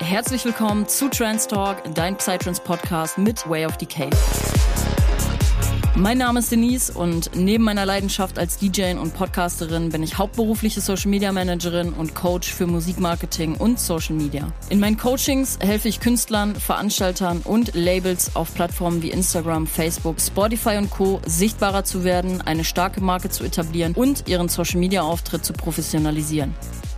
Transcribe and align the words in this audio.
herzlich 0.00 0.44
willkommen 0.44 0.88
zu 0.88 1.08
Trans 1.08 1.46
Talk, 1.46 1.82
dein 1.94 2.16
Psytrance 2.16 2.60
Podcast 2.62 3.18
mit 3.18 3.48
Way 3.48 3.66
of 3.66 3.76
Decay. 3.76 4.10
Mein 5.96 6.18
Name 6.18 6.40
ist 6.40 6.50
Denise 6.50 6.90
und 6.90 7.30
neben 7.36 7.62
meiner 7.62 7.86
Leidenschaft 7.86 8.38
als 8.38 8.56
DJ 8.58 8.94
und 8.94 9.14
Podcasterin 9.14 9.90
bin 9.90 10.02
ich 10.02 10.18
hauptberufliche 10.18 10.80
Social 10.80 11.08
Media 11.10 11.30
Managerin 11.30 11.92
und 11.92 12.14
Coach 12.14 12.52
für 12.52 12.66
Musikmarketing 12.66 13.54
und 13.56 13.78
Social 13.78 14.16
Media. 14.16 14.52
In 14.70 14.80
meinen 14.80 14.96
Coachings 14.96 15.58
helfe 15.60 15.88
ich 15.88 16.00
Künstlern, 16.00 16.56
Veranstaltern 16.56 17.42
und 17.44 17.74
Labels 17.74 18.34
auf 18.34 18.52
Plattformen 18.54 19.02
wie 19.02 19.10
Instagram, 19.10 19.66
Facebook, 19.66 20.20
Spotify 20.20 20.78
und 20.78 20.90
Co. 20.90 21.20
sichtbarer 21.26 21.84
zu 21.84 22.02
werden, 22.02 22.40
eine 22.40 22.64
starke 22.64 23.00
Marke 23.00 23.30
zu 23.30 23.44
etablieren 23.44 23.94
und 23.94 24.28
ihren 24.28 24.48
Social 24.48 24.80
Media 24.80 25.02
Auftritt 25.02 25.44
zu 25.44 25.52
professionalisieren. 25.52 26.54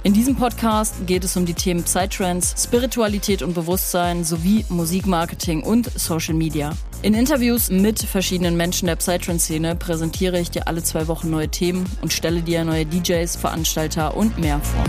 In 0.07 0.13
diesem 0.13 0.37
Podcast 0.37 1.05
geht 1.09 1.25
es 1.25 1.37
um 1.37 1.47
die 1.47 1.55
Themen 1.55 1.83
Psytrance, 1.83 2.55
Spiritualität 2.57 3.43
und 3.43 3.55
Bewusstsein 3.55 4.23
sowie 4.23 4.65
Musikmarketing 4.69 5.65
und 5.65 5.91
Social 5.99 6.35
Media. 6.35 6.77
In 7.03 7.13
Interviews 7.13 7.71
mit 7.71 7.99
verschiedenen 7.99 8.57
Menschen 8.57 8.87
der 8.87 8.95
Psytrance-Szene 8.95 9.75
präsentiere 9.75 10.39
ich 10.39 10.53
dir 10.53 10.69
alle 10.69 10.85
zwei 10.85 11.09
Wochen 11.09 11.31
neue 11.31 11.49
Themen 11.49 11.87
und 12.03 12.13
stelle 12.13 12.43
dir 12.43 12.65
neue 12.65 12.87
DJs, 12.87 13.35
Veranstalter 13.35 14.17
und 14.17 14.39
mehr 14.39 14.61
vor. 14.61 14.85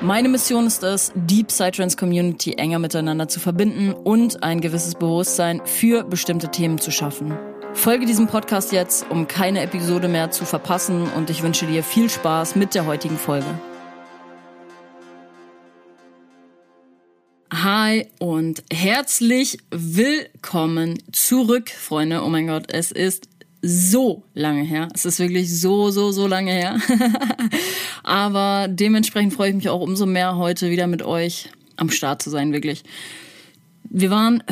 Meine 0.00 0.28
Mission 0.28 0.68
ist 0.68 0.84
es, 0.84 1.10
die 1.16 1.42
Psytrance-Community 1.42 2.52
enger 2.52 2.78
miteinander 2.78 3.26
zu 3.26 3.40
verbinden 3.40 3.94
und 3.94 4.44
ein 4.44 4.60
gewisses 4.60 4.94
Bewusstsein 4.94 5.60
für 5.64 6.04
bestimmte 6.04 6.52
Themen 6.52 6.78
zu 6.78 6.92
schaffen. 6.92 7.36
Folge 7.74 8.06
diesem 8.06 8.26
Podcast 8.26 8.72
jetzt, 8.72 9.08
um 9.10 9.28
keine 9.28 9.60
Episode 9.60 10.08
mehr 10.08 10.30
zu 10.30 10.44
verpassen 10.44 11.02
und 11.12 11.30
ich 11.30 11.42
wünsche 11.42 11.66
dir 11.66 11.82
viel 11.82 12.10
Spaß 12.10 12.56
mit 12.56 12.74
der 12.74 12.86
heutigen 12.86 13.16
Folge. 13.16 13.46
Hi 17.52 18.06
und 18.18 18.62
herzlich 18.72 19.58
willkommen 19.70 20.98
zurück, 21.12 21.70
Freunde. 21.70 22.22
Oh 22.22 22.28
mein 22.28 22.46
Gott, 22.46 22.64
es 22.72 22.90
ist 22.90 23.28
so 23.62 24.24
lange 24.34 24.62
her. 24.62 24.88
Es 24.94 25.04
ist 25.04 25.18
wirklich 25.18 25.60
so, 25.60 25.90
so, 25.90 26.10
so 26.10 26.26
lange 26.26 26.52
her. 26.52 26.78
Aber 28.02 28.68
dementsprechend 28.68 29.34
freue 29.34 29.50
ich 29.50 29.56
mich 29.56 29.68
auch 29.68 29.80
umso 29.80 30.06
mehr, 30.06 30.36
heute 30.36 30.70
wieder 30.70 30.86
mit 30.86 31.02
euch 31.02 31.50
am 31.76 31.90
Start 31.90 32.22
zu 32.22 32.30
sein, 32.30 32.52
wirklich. 32.52 32.82
Wir 33.84 34.10
waren 34.10 34.42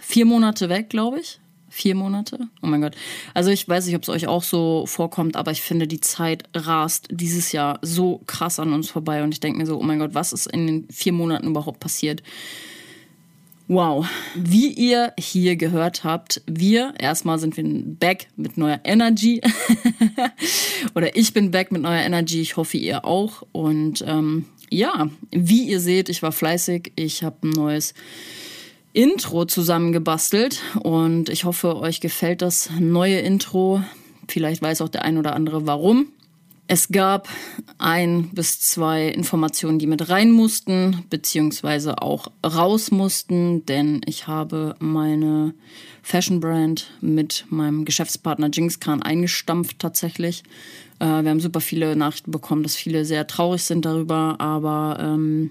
vier 0.00 0.24
Monate 0.24 0.68
weg, 0.68 0.88
glaube 0.90 1.20
ich 1.20 1.40
vier 1.78 1.94
Monate. 1.94 2.48
Oh 2.60 2.66
mein 2.66 2.80
Gott. 2.80 2.96
Also 3.34 3.50
ich 3.50 3.68
weiß 3.68 3.86
nicht, 3.86 3.94
ob 3.94 4.02
es 4.02 4.08
euch 4.08 4.26
auch 4.26 4.42
so 4.42 4.84
vorkommt, 4.86 5.36
aber 5.36 5.52
ich 5.52 5.62
finde, 5.62 5.86
die 5.86 6.00
Zeit 6.00 6.42
rast 6.52 7.06
dieses 7.10 7.52
Jahr 7.52 7.78
so 7.82 8.20
krass 8.26 8.58
an 8.58 8.72
uns 8.72 8.90
vorbei 8.90 9.22
und 9.22 9.32
ich 9.32 9.38
denke 9.38 9.58
mir 9.58 9.66
so, 9.66 9.78
oh 9.78 9.82
mein 9.84 10.00
Gott, 10.00 10.12
was 10.12 10.32
ist 10.32 10.48
in 10.48 10.66
den 10.66 10.88
vier 10.90 11.12
Monaten 11.12 11.46
überhaupt 11.46 11.78
passiert? 11.78 12.24
Wow. 13.68 14.08
Wie 14.34 14.72
ihr 14.72 15.12
hier 15.18 15.54
gehört 15.54 16.02
habt, 16.02 16.42
wir, 16.46 16.94
erstmal 16.98 17.38
sind 17.38 17.56
wir 17.56 17.64
back 17.64 18.26
mit 18.34 18.56
neuer 18.56 18.80
Energy. 18.82 19.40
Oder 20.96 21.14
ich 21.16 21.32
bin 21.32 21.52
back 21.52 21.70
mit 21.70 21.82
neuer 21.82 22.00
Energy. 22.00 22.40
Ich 22.40 22.56
hoffe, 22.56 22.78
ihr 22.78 23.04
auch. 23.04 23.42
Und 23.52 24.02
ähm, 24.06 24.46
ja, 24.70 25.10
wie 25.30 25.68
ihr 25.68 25.80
seht, 25.80 26.08
ich 26.08 26.22
war 26.22 26.32
fleißig. 26.32 26.92
Ich 26.96 27.22
habe 27.22 27.46
ein 27.46 27.50
neues 27.50 27.92
Intro 28.98 29.44
zusammengebastelt 29.44 30.60
und 30.82 31.28
ich 31.28 31.44
hoffe, 31.44 31.76
euch 31.76 32.00
gefällt 32.00 32.42
das 32.42 32.68
neue 32.80 33.20
Intro. 33.20 33.80
Vielleicht 34.26 34.60
weiß 34.60 34.82
auch 34.82 34.88
der 34.88 35.04
ein 35.04 35.18
oder 35.18 35.36
andere 35.36 35.68
warum. 35.68 36.08
Es 36.66 36.88
gab 36.88 37.28
ein 37.78 38.30
bis 38.30 38.58
zwei 38.58 39.06
Informationen, 39.06 39.78
die 39.78 39.86
mit 39.86 40.08
rein 40.08 40.32
mussten, 40.32 41.04
beziehungsweise 41.10 42.02
auch 42.02 42.26
raus 42.44 42.90
mussten, 42.90 43.64
denn 43.66 44.00
ich 44.04 44.26
habe 44.26 44.74
meine 44.80 45.54
Fashion 46.02 46.40
Brand 46.40 46.90
mit 47.00 47.44
meinem 47.50 47.84
Geschäftspartner 47.84 48.50
Jinx 48.52 48.80
Khan 48.80 49.04
eingestampft 49.04 49.78
tatsächlich. 49.78 50.42
Äh, 50.98 51.22
wir 51.22 51.30
haben 51.30 51.38
super 51.38 51.60
viele 51.60 51.94
Nachrichten 51.94 52.32
bekommen, 52.32 52.64
dass 52.64 52.74
viele 52.74 53.04
sehr 53.04 53.28
traurig 53.28 53.62
sind 53.62 53.84
darüber, 53.84 54.40
aber 54.40 54.98
ähm, 55.00 55.50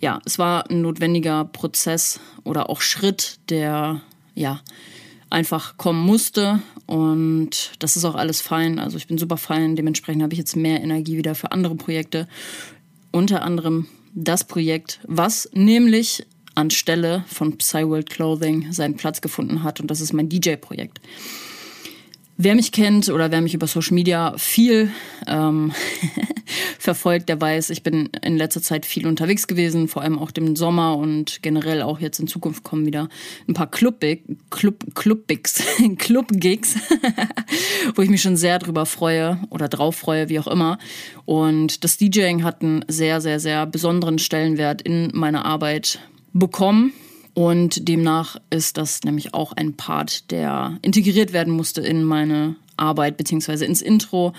ja, 0.00 0.20
es 0.24 0.38
war 0.38 0.70
ein 0.70 0.82
notwendiger 0.82 1.44
Prozess 1.44 2.20
oder 2.44 2.70
auch 2.70 2.80
Schritt, 2.80 3.38
der 3.48 4.00
ja 4.34 4.60
einfach 5.30 5.76
kommen 5.76 6.04
musste. 6.04 6.62
Und 6.86 7.72
das 7.80 7.96
ist 7.96 8.04
auch 8.04 8.14
alles 8.14 8.40
fein. 8.40 8.78
Also 8.78 8.96
ich 8.96 9.06
bin 9.06 9.18
super 9.18 9.36
fein. 9.36 9.76
Dementsprechend 9.76 10.22
habe 10.22 10.32
ich 10.32 10.38
jetzt 10.38 10.56
mehr 10.56 10.82
Energie 10.82 11.16
wieder 11.16 11.34
für 11.34 11.52
andere 11.52 11.74
Projekte. 11.74 12.28
Unter 13.10 13.42
anderem 13.42 13.86
das 14.14 14.44
Projekt, 14.44 15.00
was 15.06 15.48
nämlich 15.52 16.26
anstelle 16.54 17.24
von 17.28 17.56
Psyworld 17.58 18.10
Clothing 18.10 18.72
seinen 18.72 18.96
Platz 18.96 19.20
gefunden 19.20 19.62
hat. 19.62 19.80
Und 19.80 19.90
das 19.90 20.00
ist 20.00 20.12
mein 20.12 20.28
DJ-Projekt. 20.28 21.00
Wer 22.40 22.54
mich 22.54 22.70
kennt 22.70 23.08
oder 23.08 23.32
wer 23.32 23.40
mich 23.40 23.54
über 23.54 23.66
Social 23.66 23.96
Media 23.96 24.32
viel 24.38 24.92
ähm, 25.26 25.72
verfolgt, 26.78 27.28
der 27.28 27.40
weiß, 27.40 27.70
ich 27.70 27.82
bin 27.82 28.10
in 28.22 28.36
letzter 28.36 28.62
Zeit 28.62 28.86
viel 28.86 29.08
unterwegs 29.08 29.48
gewesen, 29.48 29.88
vor 29.88 30.02
allem 30.02 30.20
auch 30.20 30.30
im 30.36 30.54
Sommer 30.54 30.96
und 30.96 31.42
generell 31.42 31.82
auch 31.82 31.98
jetzt 31.98 32.20
in 32.20 32.28
Zukunft 32.28 32.62
kommen 32.62 32.86
wieder 32.86 33.08
ein 33.48 33.54
paar 33.54 33.68
Club 33.68 34.04
Club 34.50 34.84
Club-Gigs, 34.94 35.64
Club-Gigs, 35.98 36.76
wo 37.96 38.02
ich 38.02 38.08
mich 38.08 38.22
schon 38.22 38.36
sehr 38.36 38.60
drüber 38.60 38.86
freue 38.86 39.40
oder 39.50 39.66
drauf 39.66 39.96
freue, 39.96 40.28
wie 40.28 40.38
auch 40.38 40.46
immer. 40.46 40.78
Und 41.24 41.82
das 41.82 41.96
DJing 41.96 42.44
hat 42.44 42.62
einen 42.62 42.84
sehr, 42.86 43.20
sehr, 43.20 43.40
sehr 43.40 43.66
besonderen 43.66 44.20
Stellenwert 44.20 44.80
in 44.80 45.10
meiner 45.12 45.44
Arbeit 45.44 45.98
bekommen 46.32 46.92
und 47.38 47.86
demnach 47.86 48.36
ist 48.50 48.78
das 48.78 49.04
nämlich 49.04 49.32
auch 49.32 49.52
ein 49.52 49.74
Part, 49.74 50.32
der 50.32 50.76
integriert 50.82 51.32
werden 51.32 51.54
musste 51.54 51.80
in 51.82 52.02
meine 52.02 52.56
Arbeit, 52.76 53.16
beziehungsweise 53.16 53.64
ins 53.64 53.80
Intro 53.80 54.32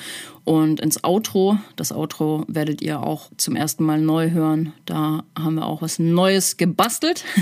und 0.43 0.79
ins 0.79 1.03
Outro. 1.03 1.57
Das 1.75 1.91
Outro 1.91 2.45
werdet 2.47 2.81
ihr 2.81 3.01
auch 3.01 3.29
zum 3.37 3.55
ersten 3.55 3.83
Mal 3.83 3.99
neu 3.99 4.31
hören. 4.31 4.73
Da 4.85 5.23
haben 5.37 5.55
wir 5.55 5.65
auch 5.65 5.81
was 5.81 5.99
Neues 5.99 6.57
gebastelt. 6.57 7.23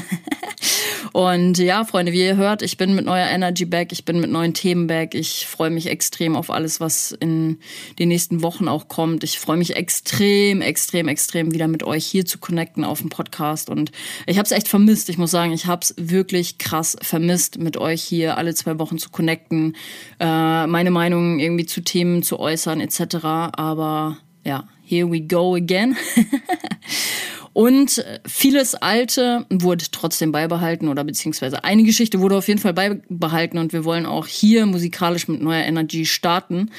Und 1.13 1.57
ja, 1.57 1.83
Freunde, 1.85 2.11
wie 2.11 2.21
ihr 2.21 2.35
hört, 2.35 2.61
ich 2.61 2.77
bin 2.77 2.95
mit 2.95 3.05
neuer 3.05 3.27
Energy 3.27 3.65
back, 3.65 3.91
ich 3.91 4.05
bin 4.05 4.19
mit 4.19 4.29
neuen 4.29 4.53
Themen 4.53 4.87
back. 4.87 5.15
Ich 5.15 5.47
freue 5.47 5.69
mich 5.69 5.87
extrem 5.87 6.35
auf 6.35 6.49
alles, 6.49 6.79
was 6.79 7.11
in 7.11 7.57
den 7.99 8.09
nächsten 8.09 8.43
Wochen 8.43 8.67
auch 8.67 8.87
kommt. 8.87 9.23
Ich 9.23 9.39
freue 9.39 9.57
mich 9.57 9.75
extrem, 9.75 10.61
extrem, 10.61 11.07
extrem 11.07 11.53
wieder 11.53 11.67
mit 11.67 11.83
euch 11.83 12.05
hier 12.05 12.25
zu 12.25 12.37
connecten 12.37 12.83
auf 12.83 12.99
dem 12.99 13.09
Podcast. 13.09 13.69
Und 13.69 13.91
ich 14.25 14.37
habe 14.37 14.45
es 14.45 14.51
echt 14.51 14.67
vermisst. 14.67 15.09
Ich 15.09 15.17
muss 15.17 15.31
sagen, 15.31 15.53
ich 15.53 15.65
habe 15.65 15.81
es 15.81 15.93
wirklich 15.97 16.57
krass 16.57 16.97
vermisst, 17.01 17.57
mit 17.57 17.77
euch 17.77 18.03
hier 18.03 18.37
alle 18.37 18.53
zwei 18.53 18.77
Wochen 18.79 18.97
zu 18.97 19.09
connecten, 19.09 19.75
äh, 20.19 20.67
meine 20.67 20.91
Meinung 20.91 21.39
irgendwie 21.39 21.65
zu 21.65 21.81
Themen 21.81 22.23
zu 22.23 22.39
äußern 22.39 22.79
etc. 22.87 23.25
Aber 23.53 24.17
ja, 24.43 24.67
here 24.83 25.11
we 25.11 25.21
go 25.21 25.55
again. 25.55 25.95
Und 27.57 28.05
vieles 28.27 28.75
Alte 28.75 29.47
wurde 29.49 29.85
trotzdem 29.91 30.31
beibehalten 30.31 30.89
oder 30.89 31.03
beziehungsweise 31.03 31.63
eine 31.63 31.81
Geschichte 31.81 32.19
wurde 32.19 32.37
auf 32.37 32.47
jeden 32.47 32.59
Fall 32.59 32.73
beibehalten 32.73 33.57
und 33.57 33.73
wir 33.73 33.83
wollen 33.83 34.05
auch 34.05 34.27
hier 34.27 34.67
musikalisch 34.67 35.27
mit 35.27 35.41
neuer 35.41 35.63
Energy 35.63 36.05
starten 36.05 36.69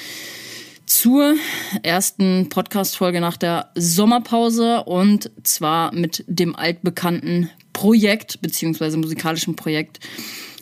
zur 0.87 1.35
ersten 1.83 2.49
Podcast-Folge 2.49 3.21
nach 3.21 3.37
der 3.37 3.73
Sommerpause 3.75 4.85
und 4.85 5.33
zwar 5.43 5.93
mit 5.93 6.23
dem 6.29 6.55
altbekannten 6.55 7.51
Projekt 7.73 8.41
beziehungsweise 8.41 8.99
musikalischen 8.99 9.57
Projekt 9.57 9.99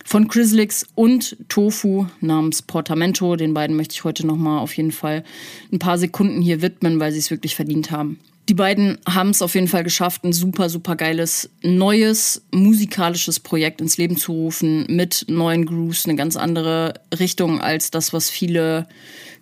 von 0.06 0.28
Chrislix 0.28 0.86
und 0.94 1.36
Tofu 1.48 2.06
namens 2.20 2.62
Portamento. 2.62 3.34
Den 3.34 3.54
beiden 3.54 3.76
möchte 3.76 3.92
ich 3.94 4.04
heute 4.04 4.24
nochmal 4.24 4.60
auf 4.60 4.76
jeden 4.76 4.92
Fall 4.92 5.24
ein 5.72 5.80
paar 5.80 5.98
Sekunden 5.98 6.40
hier 6.40 6.62
widmen, 6.62 7.00
weil 7.00 7.10
sie 7.10 7.18
es 7.18 7.30
wirklich 7.30 7.56
verdient 7.56 7.90
haben. 7.90 8.20
Die 8.48 8.54
beiden 8.54 8.98
haben 9.08 9.30
es 9.30 9.42
auf 9.42 9.56
jeden 9.56 9.66
Fall 9.66 9.82
geschafft, 9.82 10.22
ein 10.22 10.32
super, 10.32 10.70
super 10.70 10.94
geiles, 10.94 11.50
neues 11.62 12.42
musikalisches 12.52 13.40
Projekt 13.40 13.80
ins 13.80 13.98
Leben 13.98 14.16
zu 14.16 14.30
rufen 14.30 14.86
mit 14.88 15.24
neuen 15.28 15.66
Grooves, 15.66 16.04
eine 16.04 16.14
ganz 16.14 16.36
andere 16.36 16.94
Richtung 17.18 17.60
als 17.60 17.90
das, 17.90 18.12
was 18.12 18.30
viele 18.30 18.86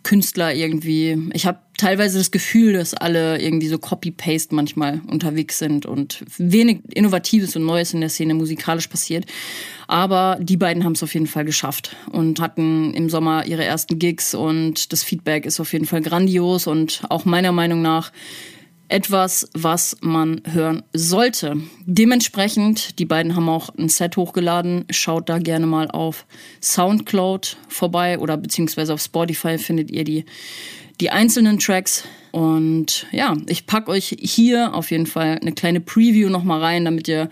Künstler 0.05 0.55
irgendwie. 0.55 1.19
Ich 1.33 1.47
habe 1.47 1.59
teilweise 1.77 2.19
das 2.19 2.31
Gefühl, 2.31 2.75
dass 2.75 2.95
alle 2.95 3.41
irgendwie 3.41 3.67
so 3.67 3.79
Copy-Paste 3.79 4.55
manchmal 4.55 5.01
unterwegs 5.09 5.59
sind 5.59 5.87
und 5.87 6.25
wenig 6.39 6.81
Innovatives 6.95 7.57
und 7.57 7.65
Neues 7.65 7.93
in 7.93 8.01
der 8.01 8.11
Szene 8.11 8.35
musikalisch 8.35 8.87
passiert. 8.87 9.27
Aber 9.89 10.39
die 10.41 10.57
beiden 10.57 10.85
haben 10.85 10.93
es 10.93 11.03
auf 11.03 11.15
jeden 11.15 11.27
Fall 11.27 11.45
geschafft 11.45 11.97
und 12.13 12.41
hatten 12.41 12.95
im 12.95 13.11
Sommer 13.11 13.47
ihre 13.47 13.65
ersten 13.65 13.99
Gigs 13.99 14.35
und 14.35 14.93
das 14.93 15.03
Feedback 15.03 15.47
ist 15.47 15.59
auf 15.59 15.73
jeden 15.73 15.87
Fall 15.87 16.03
grandios 16.03 16.67
und 16.69 17.03
auch 17.09 17.25
meiner 17.25 17.53
Meinung 17.53 17.83
nach 17.83 18.13
etwas, 18.89 19.49
was 19.55 19.97
man 20.01 20.43
hören 20.45 20.83
sollte. 20.93 21.57
Dementsprechend, 21.87 22.99
die 22.99 23.05
beiden 23.05 23.35
haben 23.35 23.49
auch 23.49 23.71
ein 23.71 23.89
Set 23.89 24.17
hochgeladen. 24.17 24.85
Schaut 24.91 25.29
da 25.29 25.39
gerne 25.39 25.67
mal 25.67 25.91
auf 25.91 26.27
Soundcloud 26.61 27.57
vorbei 27.69 28.19
oder 28.19 28.37
beziehungsweise 28.37 28.95
auf 28.95 29.01
Spotify 29.01 29.59
findet 29.59 29.91
ihr 29.91 30.05
die, 30.05 30.25
die 31.01 31.11
einzelnen 31.11 31.59
Tracks. 31.59 32.05
Und 32.35 33.07
ja, 33.13 33.37
ich 33.47 33.65
packe 33.65 33.93
euch 33.93 34.17
hier 34.19 34.75
auf 34.75 34.91
jeden 34.91 35.07
Fall 35.07 35.39
eine 35.41 35.53
kleine 35.53 35.79
Preview 35.79 36.31
nochmal 36.31 36.61
rein, 36.61 36.85
damit 36.85 37.07
ihr 37.07 37.29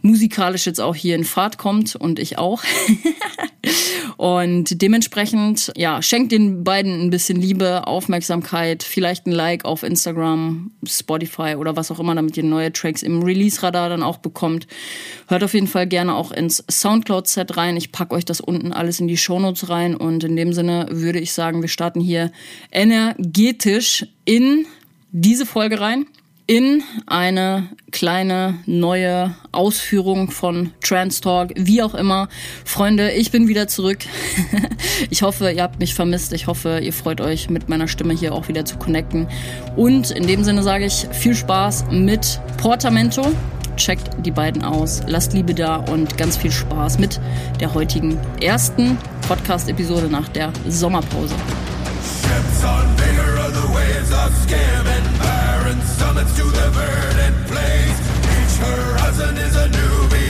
musikalisch 0.00 0.66
jetzt 0.66 0.80
auch 0.80 0.96
hier 0.96 1.14
in 1.14 1.22
Fahrt 1.22 1.58
kommt 1.58 1.94
und 1.94 2.18
ich 2.18 2.38
auch. 2.38 2.64
und 4.16 4.82
dementsprechend, 4.82 5.72
ja, 5.76 6.02
schenkt 6.02 6.32
den 6.32 6.64
beiden 6.64 7.02
ein 7.02 7.10
bisschen 7.10 7.40
Liebe, 7.40 7.86
Aufmerksamkeit, 7.86 8.82
vielleicht 8.82 9.26
ein 9.26 9.32
Like 9.32 9.64
auf 9.64 9.84
Instagram, 9.84 10.72
Spotify 10.84 11.54
oder 11.56 11.76
was 11.76 11.92
auch 11.92 12.00
immer, 12.00 12.16
damit 12.16 12.36
ihr 12.36 12.42
neue 12.42 12.72
Tracks 12.72 13.04
im 13.04 13.22
Release-Radar 13.22 13.90
dann 13.90 14.02
auch 14.02 14.16
bekommt. 14.16 14.66
Hört 15.28 15.44
auf 15.44 15.54
jeden 15.54 15.68
Fall 15.68 15.86
gerne 15.86 16.16
auch 16.16 16.32
ins 16.32 16.64
Soundcloud-Set 16.68 17.56
rein. 17.56 17.76
Ich 17.76 17.92
packe 17.92 18.16
euch 18.16 18.24
das 18.24 18.40
unten 18.40 18.72
alles 18.72 18.98
in 18.98 19.06
die 19.06 19.16
Shownotes 19.16 19.68
rein 19.68 19.94
und 19.94 20.24
in 20.24 20.34
dem 20.34 20.52
Sinne 20.52 20.88
würde 20.90 21.20
ich 21.20 21.32
sagen, 21.32 21.62
wir 21.62 21.68
starten 21.68 22.00
hier 22.00 22.32
energetisch 22.72 24.04
in 24.24 24.66
diese 25.12 25.46
Folge 25.46 25.80
rein 25.80 26.06
in 26.46 26.82
eine 27.06 27.68
kleine 27.92 28.58
neue 28.66 29.34
Ausführung 29.52 30.30
von 30.30 30.72
Trans 30.82 31.20
Talk, 31.20 31.52
wie 31.56 31.82
auch 31.82 31.94
immer. 31.94 32.28
Freunde, 32.64 33.12
ich 33.12 33.30
bin 33.30 33.48
wieder 33.48 33.68
zurück. 33.68 34.00
ich 35.10 35.22
hoffe, 35.22 35.50
ihr 35.52 35.62
habt 35.62 35.78
mich 35.78 35.94
vermisst. 35.94 36.32
Ich 36.32 36.48
hoffe, 36.48 36.80
ihr 36.82 36.92
freut 36.92 37.20
euch 37.20 37.48
mit 37.48 37.68
meiner 37.68 37.86
Stimme 37.86 38.12
hier 38.12 38.34
auch 38.34 38.48
wieder 38.48 38.64
zu 38.64 38.76
connecten. 38.76 39.28
Und 39.76 40.10
in 40.10 40.26
dem 40.26 40.42
Sinne 40.42 40.62
sage 40.62 40.84
ich 40.84 41.06
viel 41.12 41.34
Spaß 41.34 41.86
mit 41.90 42.40
Portamento. 42.58 43.32
Checkt 43.76 44.10
die 44.26 44.30
beiden 44.30 44.62
aus, 44.62 45.00
lasst 45.06 45.32
Liebe 45.32 45.54
da 45.54 45.76
und 45.76 46.18
ganz 46.18 46.36
viel 46.36 46.52
Spaß 46.52 46.98
mit 46.98 47.18
der 47.60 47.72
heutigen 47.72 48.18
ersten 48.42 48.98
Podcast-Episode 49.26 50.08
nach 50.08 50.28
der 50.28 50.52
Sommerpause. 50.68 51.34
Ships 52.22 52.64
on 52.64 52.96
bigger 52.96 53.31
waves 53.74 54.12
of 54.12 54.30
scam 54.44 54.82
summits 55.84 56.36
to 56.36 56.44
the 56.44 56.68
verdant 56.70 57.46
place. 57.46 57.98
Each 58.36 58.56
horizon 58.58 59.36
is 59.36 59.56
a 59.56 59.68
new 59.68 60.21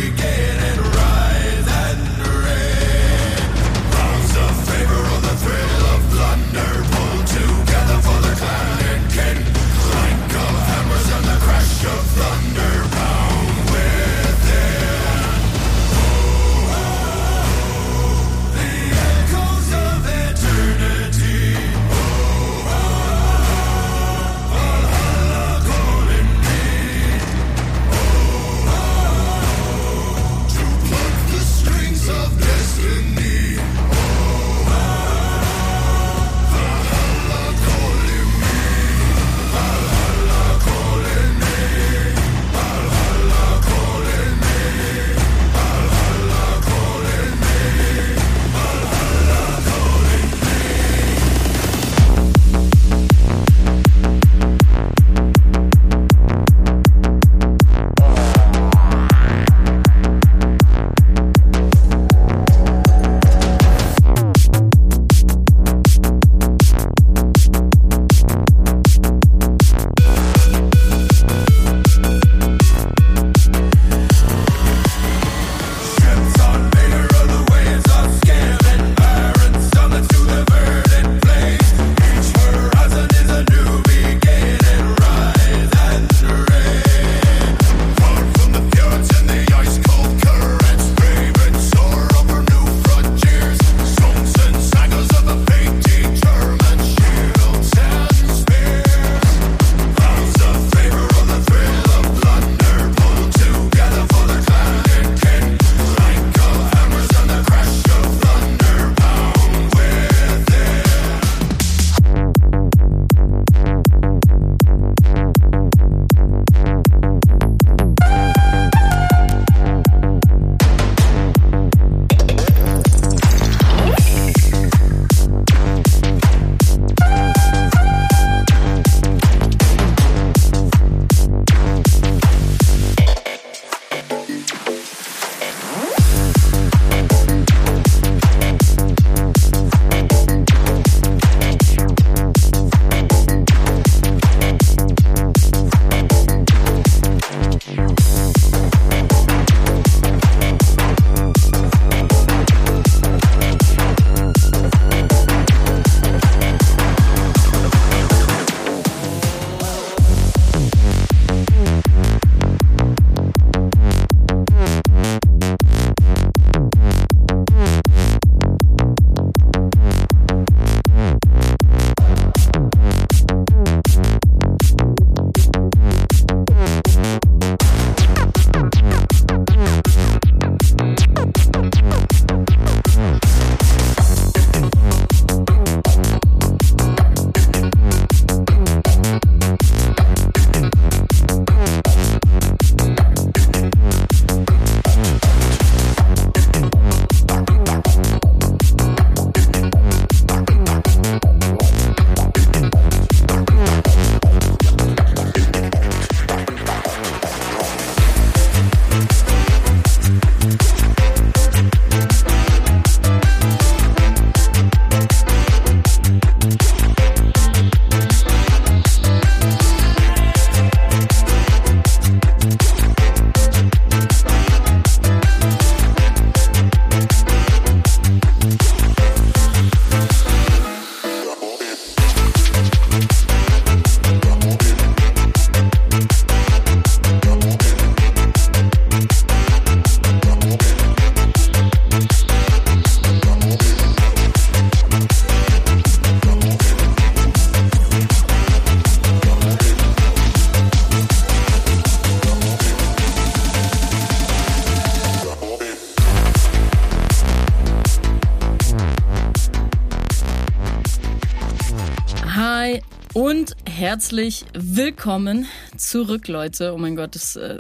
herzlich 263.93 264.47
willkommen 264.55 265.47
zurück, 265.77 266.27
Leute. 266.27 266.73
Oh 266.73 266.79
mein 266.79 266.97
Gott, 266.97 267.15
das, 267.15 267.37
äh 267.37 267.59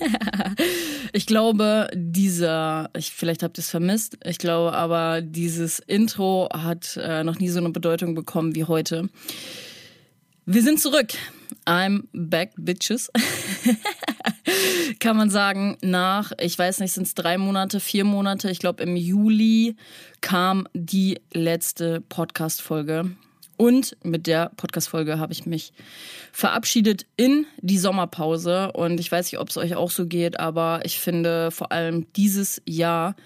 ich 1.12 1.24
glaube, 1.24 1.88
dieser, 1.94 2.90
ich, 2.96 3.12
vielleicht 3.12 3.44
habt 3.44 3.58
ihr 3.58 3.62
es 3.62 3.70
vermisst, 3.70 4.18
ich 4.24 4.38
glaube 4.38 4.72
aber, 4.72 5.22
dieses 5.22 5.78
Intro 5.78 6.48
hat 6.52 6.98
äh, 7.00 7.22
noch 7.22 7.38
nie 7.38 7.48
so 7.48 7.60
eine 7.60 7.70
Bedeutung 7.70 8.16
bekommen 8.16 8.56
wie 8.56 8.64
heute. 8.64 9.08
Wir 10.46 10.64
sind 10.64 10.80
zurück. 10.80 11.12
I'm 11.64 12.08
back, 12.12 12.54
bitches. 12.56 13.12
Kann 14.98 15.16
man 15.16 15.30
sagen, 15.30 15.78
nach, 15.80 16.32
ich 16.40 16.58
weiß 16.58 16.80
nicht, 16.80 16.90
sind 16.90 17.06
es 17.06 17.14
drei 17.14 17.38
Monate, 17.38 17.78
vier 17.78 18.02
Monate, 18.02 18.50
ich 18.50 18.58
glaube 18.58 18.82
im 18.82 18.96
Juli 18.96 19.76
kam 20.20 20.66
die 20.74 21.20
letzte 21.32 22.00
Podcast-Folge. 22.00 23.12
Und 23.58 23.96
mit 24.04 24.28
der 24.28 24.52
Podcast-Folge 24.56 25.18
habe 25.18 25.32
ich 25.32 25.44
mich 25.44 25.72
verabschiedet 26.32 27.06
in 27.16 27.44
die 27.60 27.76
Sommerpause. 27.76 28.70
Und 28.70 29.00
ich 29.00 29.10
weiß 29.10 29.32
nicht, 29.32 29.40
ob 29.40 29.50
es 29.50 29.56
euch 29.56 29.74
auch 29.74 29.90
so 29.90 30.06
geht, 30.06 30.38
aber 30.38 30.80
ich 30.84 31.00
finde 31.00 31.50
vor 31.50 31.72
allem 31.72 32.06
dieses 32.14 32.62
Jahr 32.66 33.16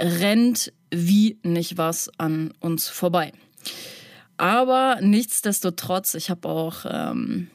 rennt 0.00 0.72
wie 0.90 1.38
nicht 1.42 1.76
was 1.76 2.08
an 2.18 2.54
uns 2.60 2.88
vorbei. 2.88 3.32
Aber 4.36 4.98
nichtsdestotrotz, 5.00 6.14
ich 6.14 6.30
habe 6.30 6.48
auch, 6.48 6.86
ähm, 6.88 7.48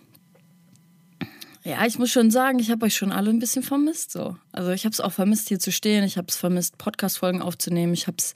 ja, 1.64 1.86
ich 1.86 1.98
muss 1.98 2.12
schon 2.12 2.32
sagen, 2.32 2.60
ich 2.60 2.70
habe 2.70 2.86
euch 2.86 2.98
schon 2.98 3.14
alle 3.14 3.30
ein 3.30 3.40
bisschen 3.40 3.64
vermisst. 3.64 4.12
So. 4.12 4.36
Also 4.52 4.72
ich 4.72 4.84
habe 4.84 4.92
es 4.92 5.00
auch 5.00 5.14
vermisst, 5.14 5.48
hier 5.48 5.60
zu 5.60 5.72
stehen. 5.72 6.04
Ich 6.04 6.18
habe 6.18 6.28
es 6.28 6.36
vermisst, 6.36 6.78
Podcast-Folgen 6.78 7.42
aufzunehmen. 7.42 7.94
Ich 7.94 8.08
habe 8.08 8.18
es 8.20 8.34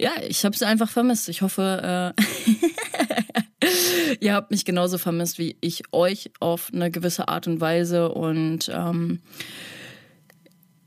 ja, 0.00 0.12
ich 0.26 0.44
habe 0.44 0.54
es 0.54 0.62
einfach 0.62 0.88
vermisst. 0.88 1.28
Ich 1.28 1.42
hoffe, 1.42 2.14
äh, 2.18 3.66
ihr 4.20 4.34
habt 4.34 4.50
mich 4.50 4.64
genauso 4.64 4.96
vermisst 4.96 5.38
wie 5.38 5.56
ich 5.60 5.82
euch 5.92 6.30
auf 6.40 6.70
eine 6.72 6.90
gewisse 6.90 7.28
Art 7.28 7.46
und 7.46 7.60
Weise. 7.60 8.10
Und 8.10 8.70
ähm, 8.74 9.20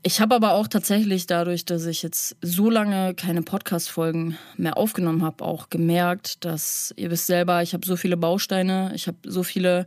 ich 0.02 0.20
habe 0.20 0.34
aber 0.34 0.54
auch 0.54 0.66
tatsächlich 0.66 1.26
dadurch, 1.26 1.64
dass 1.64 1.86
ich 1.86 2.02
jetzt 2.02 2.36
so 2.42 2.68
lange 2.68 3.14
keine 3.14 3.42
Podcast-Folgen 3.42 4.36
mehr 4.56 4.76
aufgenommen 4.76 5.22
habe, 5.22 5.44
auch 5.44 5.70
gemerkt, 5.70 6.44
dass 6.44 6.92
ihr 6.96 7.12
wisst 7.12 7.26
selber, 7.26 7.62
ich 7.62 7.72
habe 7.72 7.86
so 7.86 7.96
viele 7.96 8.16
Bausteine, 8.16 8.90
ich 8.96 9.06
habe 9.06 9.18
so 9.24 9.44
viele 9.44 9.86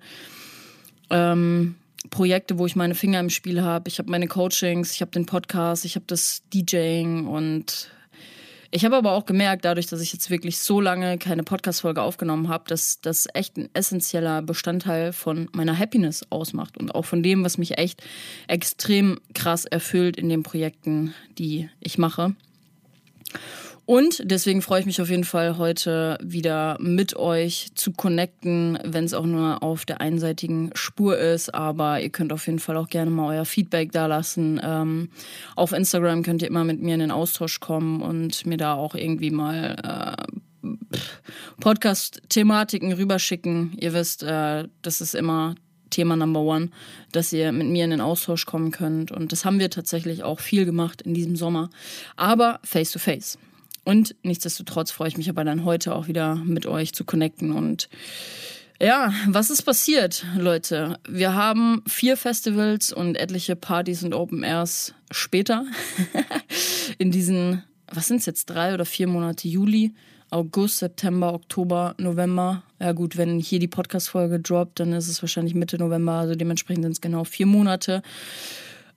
ähm, 1.10 1.76
Projekte, 2.12 2.58
wo 2.58 2.66
ich 2.66 2.78
meine 2.78 2.96
Finger 2.96 3.20
im 3.20 3.30
Spiel 3.30 3.62
habe. 3.62 3.90
Ich 3.90 4.00
habe 4.00 4.10
meine 4.10 4.28
Coachings, 4.28 4.94
ich 4.94 5.02
habe 5.02 5.12
den 5.12 5.26
Podcast, 5.26 5.84
ich 5.84 5.96
habe 5.96 6.06
das 6.08 6.44
DJing 6.54 7.28
und 7.28 7.90
ich 8.72 8.86
habe 8.86 8.96
aber 8.96 9.14
auch 9.14 9.26
gemerkt, 9.26 9.66
dadurch, 9.66 9.88
dass 9.88 10.02
ich 10.02 10.14
jetzt 10.14 10.30
wirklich 10.30 10.60
so 10.60 10.82
lange 10.82 11.18
keine 11.18 11.44
Podcast-Folge 11.44 12.02
aufgenommen 12.02 12.50
habe, 12.50 12.66
dass 12.68 13.00
das 13.02 13.28
echt 13.34 13.58
ein 13.58 13.70
essentieller 13.74 14.42
Bestandteil 14.42 15.14
von 15.14 15.50
meiner 15.54 15.78
Happiness 15.78 16.26
ausmacht 16.30 16.78
und 16.78 16.94
auch 16.94 17.06
von 17.06 17.24
dem, 17.24 17.44
was 17.44 17.58
mich 17.58 17.78
echt 17.78 18.04
extrem 18.48 19.20
krass 19.34 19.66
erfüllt 19.66 20.18
in 20.18 20.30
den 20.30 20.44
Projekten, 20.44 21.14
die 21.38 21.70
ich 21.80 21.98
mache. 21.98 22.36
Und 23.88 24.22
deswegen 24.30 24.62
freue 24.62 24.82
ich 24.82 24.86
mich 24.86 25.02
auf 25.02 25.10
jeden 25.10 25.24
Fall 25.24 25.58
heute 25.58 26.18
wieder 26.22 26.76
mit 26.82 27.16
euch 27.16 27.70
zu 27.74 27.94
connecten, 27.94 28.78
wenn 28.84 29.06
es 29.06 29.14
auch 29.14 29.26
nur 29.26 29.64
auf 29.64 29.86
der 29.86 30.02
einseitigen 30.02 30.72
Spur 30.74 31.18
ist. 31.18 31.56
Aber 31.56 32.02
ihr 32.02 32.10
könnt 32.10 32.34
auf 32.34 32.46
jeden 32.48 32.60
Fall 32.60 32.76
auch 32.76 32.90
gerne 32.90 33.10
mal 33.10 33.34
euer 33.34 33.46
Feedback 33.46 33.94
da 33.94 34.08
lassen. 34.08 34.60
Ähm, 34.62 35.08
auf 35.56 35.72
Instagram 35.72 36.24
könnt 36.24 36.42
ihr 36.42 36.50
immer 36.50 36.66
mit 36.66 36.82
mir 36.82 36.96
in 36.96 37.00
den 37.00 37.12
Austausch 37.12 37.62
kommen 37.62 38.02
und 38.02 38.46
mir 38.46 38.58
da 38.58 38.74
auch 38.74 38.94
irgendwie 38.94 39.32
mal 39.32 40.18
äh, 40.62 40.68
Podcast-Thematiken 41.62 42.92
rüberschicken. 42.92 43.72
Ihr 43.80 43.94
wisst, 43.94 44.22
äh, 44.22 44.68
das 44.82 45.00
ist 45.00 45.16
immer 45.16 45.56
Thema 45.92 46.18
Number 46.18 46.42
One, 46.42 46.72
dass 47.14 47.32
ihr 47.32 47.54
mit 47.54 47.68
mir 47.68 47.86
in 47.86 47.92
den 47.92 48.02
Austausch 48.02 48.46
kommen 48.46 48.72
könnt. 48.72 49.14
Und 49.14 49.32
das 49.32 49.46
haben 49.46 49.60
wir 49.60 49.70
tatsächlich 49.70 50.24
auch 50.24 50.42
viel 50.42 50.66
gemacht 50.66 51.04
in 51.04 51.14
diesem 51.14 51.38
Sommer. 51.38 51.70
Aber 52.18 52.60
face 52.66 52.92
to 52.92 53.00
face. 53.00 53.38
Und 53.88 54.16
nichtsdestotrotz 54.22 54.92
freue 54.92 55.08
ich 55.08 55.16
mich 55.16 55.30
aber 55.30 55.46
dann 55.46 55.64
heute 55.64 55.96
auch 55.96 56.10
wieder 56.10 56.36
mit 56.36 56.66
euch 56.66 56.92
zu 56.92 57.06
connecten 57.06 57.54
und 57.54 57.88
ja, 58.82 59.14
was 59.28 59.50
ist 59.50 59.62
passiert, 59.62 60.26
Leute? 60.38 61.00
Wir 61.08 61.36
haben 61.36 61.84
vier 61.88 62.18
Festivals 62.18 62.92
und 62.92 63.16
etliche 63.16 63.56
Partys 63.56 64.04
und 64.04 64.14
Open 64.14 64.44
Airs 64.44 64.94
später. 65.10 65.66
In 66.98 67.12
diesen, 67.12 67.64
was 67.90 68.08
sind 68.08 68.18
es 68.18 68.26
jetzt, 68.26 68.48
drei 68.48 68.74
oder 68.74 68.84
vier 68.84 69.08
Monate 69.08 69.48
Juli, 69.48 69.94
August, 70.32 70.80
September, 70.80 71.34
Oktober, 71.34 71.96
November. 71.98 72.64
Ja 72.82 72.92
gut, 72.92 73.16
wenn 73.16 73.40
hier 73.40 73.60
die 73.60 73.70
Podcast-Folge 73.70 74.42
droppt, 74.42 74.82
dann 74.82 74.92
ist 74.92 75.08
es 75.08 75.24
wahrscheinlich 75.24 75.56
Mitte 75.56 75.78
November, 75.78 76.12
also 76.12 76.36
dementsprechend 76.36 76.84
sind 76.84 76.92
es 76.92 77.02
genau 77.02 77.24
vier 77.24 77.46
Monate 77.46 78.02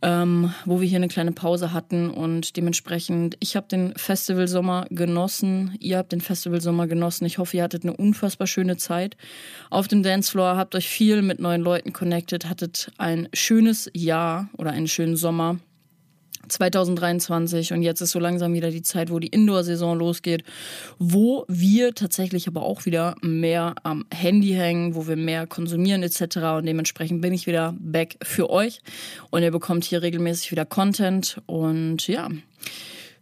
ähm, 0.02 0.52
wo 0.64 0.80
wir 0.80 0.88
hier 0.88 0.96
eine 0.96 1.08
kleine 1.08 1.32
Pause 1.32 1.72
hatten 1.72 2.10
und 2.10 2.56
dementsprechend, 2.56 3.36
ich 3.40 3.56
habe 3.56 3.68
den 3.68 3.94
Festivalsommer 3.96 4.86
genossen, 4.90 5.76
ihr 5.80 5.98
habt 5.98 6.12
den 6.12 6.20
Festivalsommer 6.20 6.86
genossen. 6.86 7.26
Ich 7.26 7.38
hoffe, 7.38 7.56
ihr 7.56 7.62
hattet 7.62 7.84
eine 7.84 7.96
unfassbar 7.96 8.46
schöne 8.46 8.76
Zeit 8.76 9.16
auf 9.68 9.88
dem 9.88 10.02
Dancefloor, 10.02 10.56
habt 10.56 10.74
euch 10.74 10.88
viel 10.88 11.22
mit 11.22 11.40
neuen 11.40 11.62
Leuten 11.62 11.92
connected, 11.92 12.48
hattet 12.48 12.90
ein 12.98 13.28
schönes 13.32 13.90
Jahr 13.94 14.48
oder 14.56 14.70
einen 14.70 14.88
schönen 14.88 15.16
Sommer. 15.16 15.58
2023 16.50 17.72
und 17.72 17.82
jetzt 17.82 18.00
ist 18.00 18.10
so 18.10 18.18
langsam 18.18 18.52
wieder 18.52 18.70
die 18.70 18.82
Zeit, 18.82 19.10
wo 19.10 19.18
die 19.18 19.28
Indoor-Saison 19.28 19.98
losgeht, 19.98 20.44
wo 20.98 21.44
wir 21.48 21.94
tatsächlich 21.94 22.48
aber 22.48 22.62
auch 22.62 22.84
wieder 22.86 23.14
mehr 23.22 23.74
am 23.82 24.04
Handy 24.12 24.52
hängen, 24.52 24.94
wo 24.94 25.06
wir 25.06 25.16
mehr 25.16 25.46
konsumieren 25.46 26.02
etc. 26.02 26.36
Und 26.58 26.66
dementsprechend 26.66 27.20
bin 27.20 27.32
ich 27.32 27.46
wieder 27.46 27.74
back 27.78 28.16
für 28.22 28.50
euch 28.50 28.80
und 29.30 29.42
ihr 29.42 29.50
bekommt 29.50 29.84
hier 29.84 30.02
regelmäßig 30.02 30.50
wieder 30.50 30.64
Content 30.64 31.40
und 31.46 32.06
ja. 32.08 32.28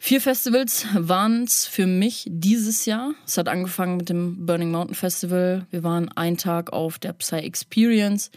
Vier 0.01 0.21
Festivals 0.21 0.87
waren 0.95 1.43
es 1.43 1.67
für 1.67 1.87
mich 1.87 2.27
dieses 2.31 2.87
Jahr. 2.87 3.15
Es 3.27 3.37
hat 3.37 3.49
angefangen 3.49 3.97
mit 3.97 4.09
dem 4.09 4.47
Burning 4.47 4.71
Mountain 4.71 4.95
Festival. 4.95 5.67
Wir 5.71 5.83
waren 5.83 6.09
einen 6.17 6.37
Tag 6.37 6.73
auf 6.73 7.01
der 7.01 7.13
Psy 7.15 7.39
Experience 7.39 8.31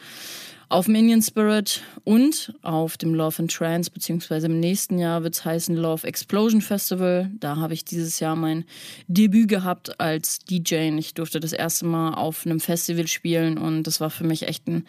auf 0.72 0.86
dem 0.86 0.96
Indian 0.96 1.22
Spirit 1.22 1.82
und 2.06 2.54
auf 2.62 2.96
dem 2.96 3.14
Love 3.14 3.40
and 3.40 3.52
Trance, 3.52 3.92
beziehungsweise 3.92 4.48
im 4.48 4.60
nächsten 4.60 4.98
Jahr 5.00 5.22
wird 5.22 5.34
es 5.34 5.44
heißen 5.44 5.76
Love 5.76 6.08
Explosion 6.08 6.62
Festival. 6.62 7.30
Da 7.40 7.58
habe 7.58 7.74
ich 7.74 7.84
dieses 7.84 8.22
Jahr 8.22 8.38
mein 8.38 8.64
Debüt 9.08 9.50
gehabt 9.50 10.00
als 10.00 10.40
DJ. 10.40 10.98
Ich 10.98 11.14
durfte 11.14 11.42
das 11.42 11.52
erste 11.52 11.86
Mal 11.86 12.14
auf 12.14 12.46
einem 12.46 12.62
Festival 12.62 13.08
spielen 13.08 13.58
und 13.58 13.84
das 13.84 14.00
war 14.00 14.10
für 14.10 14.24
mich 14.24 14.48
echt 14.48 14.68
ein 14.68 14.86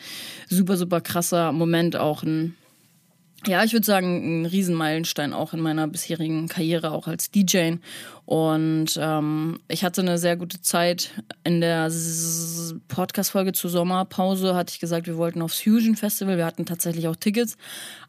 super, 0.49 0.77
super 0.77 1.01
krasser 1.01 1.51
Moment, 1.51 1.97
auch 1.97 2.23
ein 2.23 2.55
ja, 3.47 3.65
ich 3.65 3.73
würde 3.73 3.87
sagen, 3.87 4.43
ein 4.43 4.47
Riesenmeilenstein 4.47 5.33
auch 5.33 5.53
in 5.53 5.61
meiner 5.61 5.89
bisherigen 5.89 6.49
Karriere, 6.49 6.93
auch 6.93 7.07
als 7.07 7.31
DJ. 7.31 7.75
Und 8.25 8.99
ähm, 9.01 9.61
ich 9.69 9.85
hatte 9.85 10.01
eine 10.01 10.19
sehr 10.19 10.37
gute 10.37 10.61
Zeit. 10.61 11.11
In 11.45 11.61
der 11.61 11.91
Podcast-Folge 12.89 13.53
zur 13.53 13.71
Sommerpause 13.71 14.55
hatte 14.55 14.73
ich 14.73 14.81
gesagt, 14.81 15.07
wir 15.07 15.17
wollten 15.17 15.43
aufs 15.43 15.61
Fusion 15.61 15.97
Festival. 15.97 16.37
Wir 16.37 16.47
hatten 16.47 16.67
tatsächlich 16.67 17.09
auch 17.09 17.17
Tickets, 17.17 17.57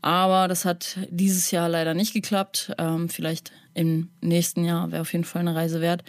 aber 0.01 0.47
das 0.47 0.65
hat 0.65 0.97
dieses 1.09 1.51
Jahr 1.51 1.67
leider 1.67 1.93
nicht 1.93 2.13
geklappt. 2.13 2.71
Ähm, 2.77 3.09
vielleicht 3.09 3.51
im 3.73 4.09
nächsten 4.21 4.63
Jahr 4.63 4.91
wäre 4.91 5.01
auf 5.01 5.11
jeden 5.13 5.25
Fall 5.25 5.41
eine 5.41 5.55
Reise 5.55 5.81
wert. 5.81 6.03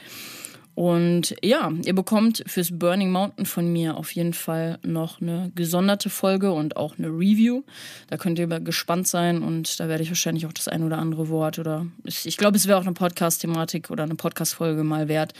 Und 0.75 1.37
ja, 1.43 1.73
ihr 1.85 1.95
bekommt 1.95 2.43
fürs 2.47 2.76
Burning 2.76 3.12
Mountain 3.12 3.47
von 3.47 3.73
mir 3.73 3.97
auf 3.97 4.11
jeden 4.12 4.33
Fall 4.33 4.78
noch 4.83 5.21
eine 5.21 5.52
gesonderte 5.54 6.11
Folge 6.11 6.52
und 6.52 6.76
auch 6.76 6.99
eine 6.99 7.09
Review. 7.09 7.62
Da 8.09 8.16
könnt 8.16 8.38
ihr 8.38 8.49
gespannt 8.61 9.07
sein 9.07 9.43
und 9.43 9.78
da 9.78 9.88
werde 9.88 10.02
ich 10.02 10.11
wahrscheinlich 10.11 10.47
auch 10.47 10.52
das 10.52 10.66
ein 10.66 10.83
oder 10.83 10.99
andere 10.99 11.28
Wort 11.28 11.59
oder 11.59 11.87
ich, 12.02 12.26
ich 12.26 12.37
glaube, 12.37 12.57
es 12.57 12.66
wäre 12.66 12.78
auch 12.78 12.83
eine 12.83 12.93
Podcast-Thematik 12.93 13.90
oder 13.90 14.02
eine 14.02 14.16
Podcast-Folge 14.16 14.83
mal 14.83 15.07
wert, 15.07 15.33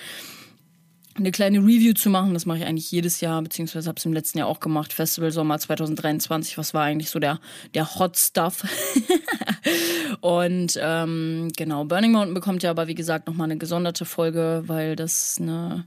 eine 1.17 1.31
kleine 1.31 1.59
Review 1.59 1.95
zu 1.95 2.11
machen. 2.11 2.35
Das 2.35 2.47
mache 2.47 2.59
ich 2.59 2.65
eigentlich 2.65 2.91
jedes 2.91 3.21
Jahr, 3.21 3.41
beziehungsweise 3.43 3.89
habe 3.89 3.99
es 3.99 4.05
im 4.05 4.13
letzten 4.13 4.39
Jahr 4.39 4.49
auch 4.49 4.61
gemacht. 4.61 4.93
Festival 4.93 5.31
Sommer 5.31 5.59
2023. 5.59 6.59
Was 6.59 6.75
war 6.75 6.83
eigentlich 6.83 7.11
so 7.11 7.19
der, 7.19 7.41
der 7.75 7.95
Hot 7.97 8.17
Stuff? 8.17 8.65
und 10.21 10.79
ähm, 10.81 11.51
genau, 11.57 11.85
Burning 11.85 12.13
Mountain 12.13 12.35
bekommt 12.35 12.63
ja 12.63 12.71
aber, 12.71 12.89
wie 12.89 12.95
gesagt, 12.95 13.27
nochmal 13.27 13.47
eine 13.47 13.59
gesonderte 13.59 14.05
Folge, 14.05 14.65
weil 14.67 14.97
das 14.97 15.39
eine, 15.41 15.85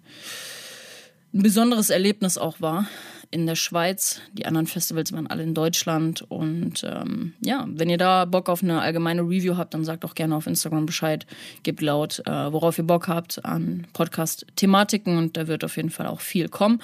ein 1.33 1.43
besonderes 1.43 1.89
Erlebnis 1.89 2.37
auch 2.37 2.61
war 2.61 2.87
in 3.31 3.45
der 3.45 3.55
Schweiz. 3.55 4.21
Die 4.33 4.45
anderen 4.45 4.67
Festivals 4.67 5.11
waren 5.11 5.27
alle 5.27 5.43
in 5.43 5.53
Deutschland. 5.53 6.23
Und 6.29 6.83
ähm, 6.83 7.33
ja, 7.41 7.65
wenn 7.67 7.89
ihr 7.89 7.97
da 7.97 8.25
Bock 8.25 8.49
auf 8.49 8.63
eine 8.63 8.81
allgemeine 8.81 9.21
Review 9.21 9.57
habt, 9.57 9.73
dann 9.73 9.85
sagt 9.85 10.05
auch 10.05 10.15
gerne 10.15 10.35
auf 10.35 10.47
Instagram 10.47 10.85
Bescheid. 10.85 11.25
Gebt 11.63 11.81
laut, 11.81 12.21
äh, 12.25 12.31
worauf 12.31 12.77
ihr 12.77 12.85
Bock 12.85 13.07
habt 13.07 13.43
an 13.45 13.87
Podcast-Thematiken. 13.93 15.17
Und 15.17 15.37
da 15.37 15.47
wird 15.47 15.63
auf 15.63 15.77
jeden 15.77 15.89
Fall 15.89 16.07
auch 16.07 16.21
viel 16.21 16.49
kommen. 16.49 16.81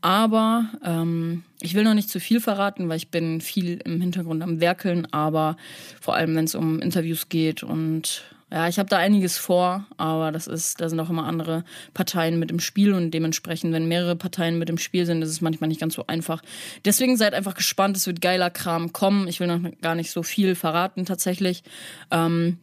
Aber 0.00 0.66
ähm, 0.84 1.42
ich 1.60 1.74
will 1.74 1.84
noch 1.84 1.94
nicht 1.94 2.10
zu 2.10 2.20
viel 2.20 2.40
verraten, 2.40 2.88
weil 2.88 2.96
ich 2.96 3.08
bin 3.10 3.40
viel 3.40 3.80
im 3.84 4.00
Hintergrund 4.00 4.42
am 4.42 4.60
Werkeln. 4.60 5.06
Aber 5.12 5.56
vor 6.00 6.14
allem, 6.14 6.36
wenn 6.36 6.44
es 6.44 6.54
um 6.54 6.80
Interviews 6.80 7.28
geht 7.28 7.62
und 7.62 8.22
ja, 8.50 8.68
ich 8.68 8.78
habe 8.78 8.88
da 8.88 8.98
einiges 8.98 9.38
vor, 9.38 9.86
aber 9.96 10.30
das 10.30 10.46
ist, 10.46 10.80
da 10.80 10.88
sind 10.88 11.00
auch 11.00 11.10
immer 11.10 11.24
andere 11.24 11.64
Parteien 11.94 12.38
mit 12.38 12.52
im 12.52 12.60
Spiel 12.60 12.92
und 12.92 13.10
dementsprechend, 13.10 13.72
wenn 13.72 13.88
mehrere 13.88 14.14
Parteien 14.14 14.56
mit 14.58 14.70
im 14.70 14.78
Spiel 14.78 15.04
sind, 15.04 15.20
ist 15.22 15.30
es 15.30 15.40
manchmal 15.40 15.66
nicht 15.66 15.80
ganz 15.80 15.94
so 15.94 16.06
einfach. 16.06 16.42
Deswegen 16.84 17.16
seid 17.16 17.34
einfach 17.34 17.54
gespannt, 17.54 17.96
es 17.96 18.06
wird 18.06 18.20
geiler 18.20 18.50
Kram 18.50 18.92
kommen. 18.92 19.26
Ich 19.26 19.40
will 19.40 19.48
noch 19.48 19.60
gar 19.80 19.96
nicht 19.96 20.12
so 20.12 20.22
viel 20.22 20.54
verraten 20.54 21.04
tatsächlich. 21.06 21.64
Ähm, 22.12 22.58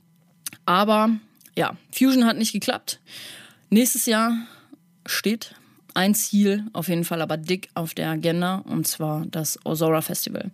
aber 0.66 1.10
ja, 1.58 1.76
Fusion 1.92 2.26
hat 2.26 2.38
nicht 2.38 2.54
geklappt. 2.54 3.00
Nächstes 3.70 4.06
Jahr 4.06 4.38
steht 5.06 5.54
ein 5.94 6.16
Ziel 6.16 6.66
auf 6.74 6.88
jeden 6.88 7.04
Fall 7.04 7.22
aber 7.22 7.38
dick 7.38 7.70
auf 7.74 7.94
der 7.94 8.10
Agenda 8.10 8.64
und 8.66 8.88
zwar 8.88 9.26
das 9.26 9.60
Ozora 9.66 10.02
Festival. 10.02 10.52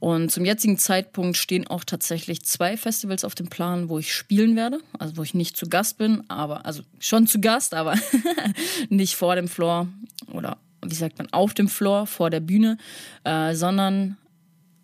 Und 0.00 0.30
zum 0.30 0.44
jetzigen 0.44 0.78
Zeitpunkt 0.78 1.36
stehen 1.36 1.66
auch 1.66 1.82
tatsächlich 1.82 2.44
zwei 2.44 2.76
Festivals 2.76 3.24
auf 3.24 3.34
dem 3.34 3.48
Plan, 3.48 3.88
wo 3.88 3.98
ich 3.98 4.12
spielen 4.12 4.54
werde. 4.54 4.78
Also 4.98 5.16
wo 5.16 5.22
ich 5.22 5.34
nicht 5.34 5.56
zu 5.56 5.68
Gast 5.68 5.98
bin, 5.98 6.22
aber 6.28 6.66
also 6.66 6.82
schon 7.00 7.26
zu 7.26 7.40
Gast, 7.40 7.74
aber 7.74 7.94
nicht 8.88 9.16
vor 9.16 9.34
dem 9.34 9.48
Floor 9.48 9.88
oder 10.32 10.58
wie 10.82 10.94
sagt 10.94 11.18
man, 11.18 11.28
auf 11.32 11.54
dem 11.54 11.68
Floor, 11.68 12.06
vor 12.06 12.30
der 12.30 12.40
Bühne, 12.40 12.78
äh, 13.24 13.54
sondern 13.54 14.16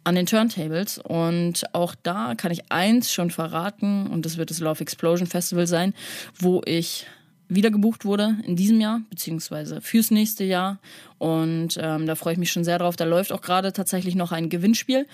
an 0.03 0.15
den 0.15 0.27
Turntables. 0.27 0.99
Und 0.99 1.65
auch 1.73 1.95
da 2.03 2.35
kann 2.35 2.53
ich 2.53 2.71
eins 2.71 3.13
schon 3.13 3.31
verraten, 3.31 4.07
und 4.07 4.25
das 4.27 4.37
wird 4.37 4.51
das 4.51 4.61
Love 4.61 4.81
Explosion 4.81 5.27
Festival 5.27 5.67
sein, 5.67 5.95
wo 6.39 6.63
ich 6.67 7.07
wieder 7.49 7.71
gebucht 7.71 8.05
wurde 8.05 8.37
in 8.47 8.57
diesem 8.57 8.81
Jahr, 8.81 9.01
beziehungsweise 9.11 9.81
fürs 9.81 10.11
nächste 10.11 10.45
Jahr. 10.45 10.79
Und 11.19 11.79
ähm, 11.81 12.07
da 12.07 12.15
freue 12.15 12.35
ich 12.35 12.39
mich 12.39 12.53
schon 12.53 12.65
sehr 12.65 12.79
drauf. 12.79 12.97
Da 12.97 13.05
läuft 13.05 13.33
auch 13.33 13.41
gerade 13.41 13.73
tatsächlich 13.73 14.15
noch 14.15 14.33
ein 14.33 14.49
Gewinnspiel. 14.49 15.07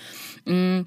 Mhm 0.45 0.87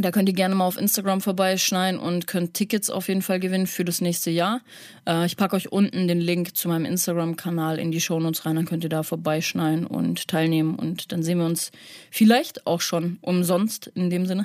da 0.00 0.10
könnt 0.10 0.28
ihr 0.28 0.34
gerne 0.34 0.54
mal 0.54 0.66
auf 0.66 0.78
Instagram 0.78 1.20
vorbeischneiden 1.20 2.00
und 2.00 2.26
könnt 2.26 2.54
Tickets 2.54 2.90
auf 2.90 3.08
jeden 3.08 3.22
Fall 3.22 3.40
gewinnen 3.40 3.66
für 3.66 3.84
das 3.84 4.00
nächste 4.00 4.30
Jahr. 4.30 4.60
Äh, 5.06 5.26
ich 5.26 5.36
packe 5.36 5.56
euch 5.56 5.72
unten 5.72 6.08
den 6.08 6.20
Link 6.20 6.56
zu 6.56 6.68
meinem 6.68 6.84
Instagram-Kanal 6.84 7.78
in 7.78 7.90
die 7.90 8.00
Shownotes 8.00 8.46
rein, 8.46 8.56
dann 8.56 8.64
könnt 8.64 8.84
ihr 8.84 8.90
da 8.90 9.02
vorbeischneiden 9.02 9.86
und 9.86 10.28
teilnehmen. 10.28 10.74
Und 10.74 11.12
dann 11.12 11.22
sehen 11.22 11.38
wir 11.38 11.46
uns 11.46 11.70
vielleicht 12.10 12.66
auch 12.66 12.80
schon 12.80 13.18
umsonst 13.20 13.88
in 13.94 14.10
dem 14.10 14.26
Sinne 14.26 14.44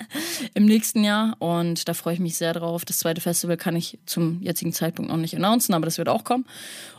im 0.54 0.66
nächsten 0.66 1.04
Jahr. 1.04 1.36
Und 1.38 1.88
da 1.88 1.94
freue 1.94 2.14
ich 2.14 2.20
mich 2.20 2.36
sehr 2.36 2.52
drauf. 2.52 2.84
Das 2.84 2.98
zweite 2.98 3.20
Festival 3.20 3.56
kann 3.56 3.76
ich 3.76 3.98
zum 4.06 4.42
jetzigen 4.42 4.72
Zeitpunkt 4.72 5.10
noch 5.10 5.18
nicht 5.18 5.36
announcen, 5.36 5.74
aber 5.74 5.86
das 5.86 5.98
wird 5.98 6.08
auch 6.08 6.24
kommen. 6.24 6.46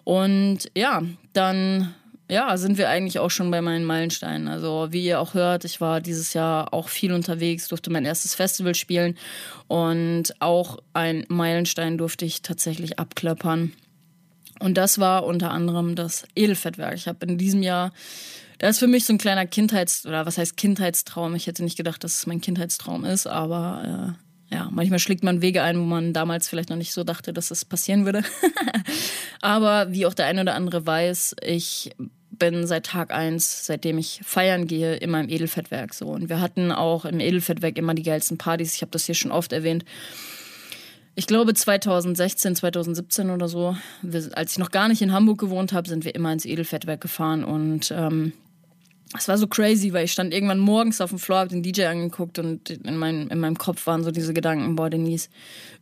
Und 0.04 0.72
ja, 0.76 1.04
dann 1.34 1.94
ja, 2.32 2.56
sind 2.56 2.78
wir 2.78 2.88
eigentlich 2.88 3.20
auch 3.20 3.30
schon 3.30 3.52
bei 3.52 3.62
meinen 3.62 3.84
Meilensteinen. 3.84 4.48
Also 4.48 4.88
wie 4.92 5.04
ihr 5.04 5.20
auch 5.20 5.34
hört, 5.34 5.66
ich 5.66 5.82
war 5.82 6.00
dieses 6.00 6.34
Jahr 6.34 6.74
auch 6.74 6.88
viel 6.88 7.12
unterwegs, 7.12 7.68
durfte 7.68 7.90
mein 7.90 8.06
erstes 8.06 8.36
Festival 8.36 8.74
spielen 8.74 9.18
und 9.68 10.34
auch 10.40 10.78
ein 10.94 11.26
Meilenstein 11.28 11.98
durfte 11.98 12.24
ich 12.24 12.42
tatsächlich 12.42 13.00
abklappern. 13.00 13.74
Und 14.60 14.78
das 14.78 14.98
war 14.98 15.26
unter 15.26 15.52
anderem 15.52 15.96
das 15.96 16.24
Edelfettwerk. 16.34 16.96
Ich 16.96 17.10
habe 17.10 17.26
in 17.26 17.38
diesem 17.38 17.64
Jahr, 17.64 17.92
das 18.60 18.72
ist 18.72 18.80
für 18.80 18.88
mich 18.88 19.04
so 19.04 19.12
ein 19.12 19.18
kleiner 19.18 19.46
Kindheits- 19.46 20.06
oder 20.06 20.26
was 20.26 20.38
heißt 20.38 20.56
Kindheitstraum. 20.56 21.36
Ich 21.36 21.48
hätte 21.48 21.66
nicht 21.66 21.76
gedacht, 21.76 22.02
dass 22.02 22.20
es 22.20 22.28
mein 22.28 22.40
Kindheitstraum 22.40 23.04
ist, 23.04 23.28
aber 23.28 24.16
äh, 24.50 24.56
ja, 24.56 24.70
manchmal 24.72 25.00
schlägt 25.00 25.26
man 25.26 25.42
Wege 25.42 25.64
ein, 25.64 25.78
wo 25.78 25.84
man 25.84 26.14
damals 26.14 26.48
vielleicht 26.48 26.70
noch 26.70 26.78
nicht 26.78 26.94
so 26.94 27.04
dachte, 27.04 27.34
dass 27.34 27.52
es 27.52 27.66
passieren 27.66 28.06
würde. 28.06 28.24
Aber 29.42 29.92
wie 29.92 30.06
auch 30.06 30.14
der 30.14 30.26
eine 30.26 30.42
oder 30.42 30.56
andere 30.56 30.86
weiß, 30.86 31.38
ich 31.42 31.92
bin 32.42 32.66
seit 32.66 32.88
Tag 32.88 33.14
eins, 33.14 33.68
seitdem 33.68 34.00
ich 34.00 34.20
feiern 34.24 34.66
gehe, 34.66 34.96
immer 34.96 35.20
im 35.22 35.30
Edelfettwerk 35.30 35.94
so. 35.94 36.08
Und 36.08 36.28
wir 36.28 36.42
hatten 36.42 36.72
auch 36.72 37.06
im 37.06 37.20
Edelfettwerk 37.20 37.78
immer 37.78 37.94
die 37.94 38.02
geilsten 38.02 38.40
Partys. 38.40 38.74
Ich 38.74 38.82
habe 38.82 38.90
das 38.90 39.06
hier 39.06 39.14
schon 39.14 39.32
oft 39.32 39.54
erwähnt. 39.54 39.86
Ich 41.14 41.28
glaube 41.28 41.54
2016, 41.54 42.56
2017 42.56 43.30
oder 43.30 43.48
so, 43.48 43.78
als 44.34 44.54
ich 44.54 44.58
noch 44.58 44.72
gar 44.72 44.88
nicht 44.88 45.04
in 45.04 45.14
Hamburg 45.14 45.40
gewohnt 45.40 45.72
habe, 45.72 45.88
sind 45.88 46.04
wir 46.04 46.16
immer 46.16 46.34
ins 46.34 46.46
Edelfettwerk 46.46 47.00
gefahren 47.00 47.44
und 47.44 47.94
ähm, 47.96 48.34
es 49.18 49.28
war 49.28 49.38
so 49.38 49.48
crazy, 49.48 49.92
weil 49.94 50.06
ich 50.06 50.14
stand 50.14 50.34
irgendwann 50.34 50.60
morgens 50.60 51.02
auf 51.02 51.10
dem 51.10 51.20
Floor, 51.20 51.40
hab 51.40 51.50
den 51.50 51.64
DJ 51.64 51.86
angeguckt 51.86 52.40
und 52.40 52.70
in, 52.70 52.98
mein, 52.98 53.28
in 53.28 53.40
meinem 53.40 53.58
Kopf 53.58 53.86
waren 53.88 54.04
so 54.04 54.12
diese 54.12 54.34
Gedanken, 54.34 54.76
boah, 54.76 54.90
Denise, 54.90 55.30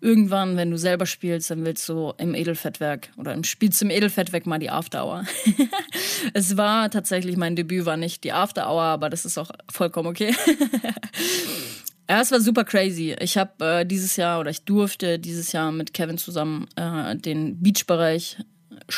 irgendwann, 0.01 0.57
wenn 0.57 0.71
du 0.71 0.77
selber 0.77 1.05
spielst, 1.05 1.51
dann 1.51 1.63
willst 1.65 1.87
du 1.89 2.13
im 2.17 2.33
Edelfettwerk 2.33 3.09
oder 3.17 3.33
im 3.33 3.43
spielst 3.43 3.81
im 3.81 3.91
Edelfettwerk 3.91 4.45
mal 4.45 4.59
die 4.59 4.69
After 4.69 5.05
Hour. 5.05 5.25
es 6.33 6.57
war 6.57 6.89
tatsächlich, 6.89 7.37
mein 7.37 7.55
Debüt 7.55 7.85
war 7.85 7.97
nicht 7.97 8.23
die 8.23 8.31
After 8.31 8.69
Hour, 8.69 8.83
aber 8.83 9.09
das 9.09 9.25
ist 9.25 9.37
auch 9.37 9.51
vollkommen 9.71 10.07
okay. 10.07 10.33
Ja, 12.09 12.21
es 12.21 12.31
war 12.31 12.41
super 12.41 12.63
crazy. 12.63 13.15
Ich 13.19 13.37
habe 13.37 13.63
äh, 13.63 13.85
dieses 13.85 14.15
Jahr 14.15 14.39
oder 14.39 14.49
ich 14.49 14.63
durfte 14.63 15.19
dieses 15.19 15.51
Jahr 15.51 15.71
mit 15.71 15.93
Kevin 15.93 16.17
zusammen 16.17 16.67
äh, 16.75 17.15
den 17.15 17.61
Beachbereich 17.61 18.37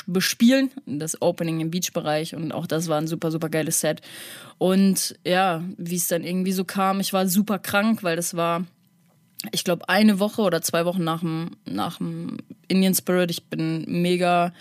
bespielen, 0.08 0.72
das 0.86 1.22
Opening 1.22 1.60
im 1.60 1.72
Beach-Bereich 1.72 2.36
und 2.36 2.52
auch 2.52 2.68
das 2.68 2.88
war 2.88 2.98
ein 2.98 3.08
super, 3.08 3.32
super 3.32 3.50
geiles 3.50 3.80
Set. 3.80 4.02
Und 4.58 5.16
ja, 5.26 5.64
wie 5.78 5.96
es 5.96 6.08
dann 6.08 6.24
irgendwie 6.24 6.52
so 6.52 6.66
kam, 6.66 7.00
ich 7.00 7.14
war 7.14 7.28
super 7.28 7.60
krank, 7.60 8.04
weil 8.04 8.16
das 8.16 8.36
war, 8.36 8.66
ich 9.52 9.64
glaube, 9.64 9.90
eine 9.90 10.20
Woche 10.20 10.42
oder 10.42 10.62
zwei 10.62 10.86
Wochen 10.86 11.04
nach 11.04 11.22
dem, 11.22 11.52
nach 11.66 11.98
dem 11.98 12.38
Indian 12.68 12.94
Spirit. 12.94 13.32
Ich 13.32 13.46
bin 13.46 13.86
mega 13.88 14.54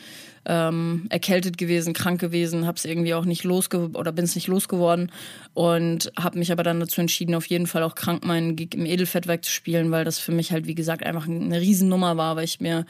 ähm, 0.46 1.06
erkältet 1.10 1.58
gewesen, 1.58 1.92
krank 1.92 2.20
gewesen, 2.20 2.66
habe 2.66 2.76
es 2.76 2.84
irgendwie 2.84 3.14
auch 3.14 3.24
nicht 3.24 3.44
losge 3.44 3.90
oder 3.92 4.10
bin 4.10 4.24
es 4.24 4.34
nicht 4.34 4.48
losgeworden 4.48 5.12
und 5.52 6.10
habe 6.18 6.38
mich 6.38 6.50
aber 6.50 6.62
dann 6.62 6.80
dazu 6.80 7.00
entschieden, 7.00 7.34
auf 7.34 7.46
jeden 7.46 7.66
Fall 7.66 7.82
auch 7.82 7.94
krank 7.94 8.24
meinen 8.24 8.56
Gig 8.56 8.74
im 8.74 8.86
Edelfettwerk 8.86 9.44
zu 9.44 9.50
spielen, 9.52 9.90
weil 9.90 10.04
das 10.04 10.18
für 10.18 10.32
mich 10.32 10.50
halt 10.50 10.66
wie 10.66 10.74
gesagt 10.74 11.04
einfach 11.04 11.28
eine 11.28 11.60
Riesennummer 11.60 12.16
war, 12.16 12.36
weil 12.36 12.44
ich 12.44 12.60
mir 12.60 12.86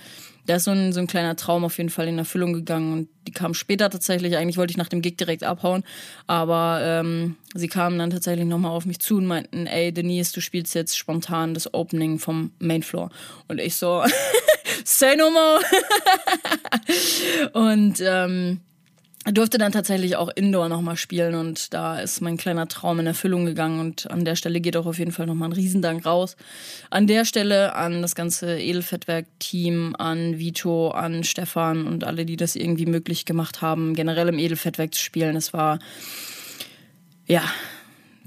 da 0.50 0.56
ist 0.56 0.64
so 0.64 0.72
ein, 0.72 0.92
so 0.92 0.98
ein 0.98 1.06
kleiner 1.06 1.36
Traum 1.36 1.64
auf 1.64 1.78
jeden 1.78 1.90
Fall 1.90 2.08
in 2.08 2.18
Erfüllung 2.18 2.52
gegangen 2.52 2.92
und 2.92 3.08
die 3.28 3.32
kam 3.32 3.54
später 3.54 3.88
tatsächlich. 3.88 4.36
Eigentlich 4.36 4.56
wollte 4.56 4.72
ich 4.72 4.76
nach 4.76 4.88
dem 4.88 5.00
Gig 5.00 5.16
direkt 5.16 5.44
abhauen, 5.44 5.84
aber 6.26 6.80
ähm, 6.82 7.36
sie 7.54 7.68
kamen 7.68 8.00
dann 8.00 8.10
tatsächlich 8.10 8.46
nochmal 8.46 8.72
auf 8.72 8.84
mich 8.84 8.98
zu 8.98 9.18
und 9.18 9.26
meinten, 9.26 9.68
ey 9.68 9.92
Denise, 9.92 10.32
du 10.32 10.40
spielst 10.40 10.74
jetzt 10.74 10.98
spontan 10.98 11.54
das 11.54 11.72
Opening 11.72 12.18
vom 12.18 12.50
Mainfloor. 12.58 13.10
Und 13.46 13.60
ich 13.60 13.76
so, 13.76 14.02
say 14.84 15.14
no 15.14 15.30
more. 15.30 15.60
und 17.52 18.02
ähm, 18.04 18.60
durfte 19.26 19.58
dann 19.58 19.72
tatsächlich 19.72 20.16
auch 20.16 20.30
Indoor 20.34 20.68
nochmal 20.68 20.96
spielen 20.96 21.34
und 21.34 21.74
da 21.74 21.98
ist 21.98 22.22
mein 22.22 22.38
kleiner 22.38 22.68
Traum 22.68 23.00
in 23.00 23.06
Erfüllung 23.06 23.44
gegangen 23.44 23.78
und 23.78 24.10
an 24.10 24.24
der 24.24 24.34
Stelle 24.34 24.60
geht 24.60 24.78
auch 24.78 24.86
auf 24.86 24.98
jeden 24.98 25.12
Fall 25.12 25.26
nochmal 25.26 25.50
ein 25.50 25.52
Riesendank 25.52 26.06
raus. 26.06 26.36
An 26.88 27.06
der 27.06 27.26
Stelle 27.26 27.74
an 27.74 28.00
das 28.00 28.14
ganze 28.14 28.58
Edelfettwerk-Team, 28.58 29.94
an 29.98 30.38
Vito, 30.38 30.88
an 30.90 31.22
Stefan 31.24 31.86
und 31.86 32.04
alle, 32.04 32.24
die 32.24 32.36
das 32.36 32.56
irgendwie 32.56 32.86
möglich 32.86 33.26
gemacht 33.26 33.60
haben, 33.60 33.94
generell 33.94 34.28
im 34.28 34.38
Edelfettwerk 34.38 34.94
zu 34.94 35.02
spielen. 35.02 35.36
Es 35.36 35.52
war, 35.52 35.80
ja, 37.26 37.42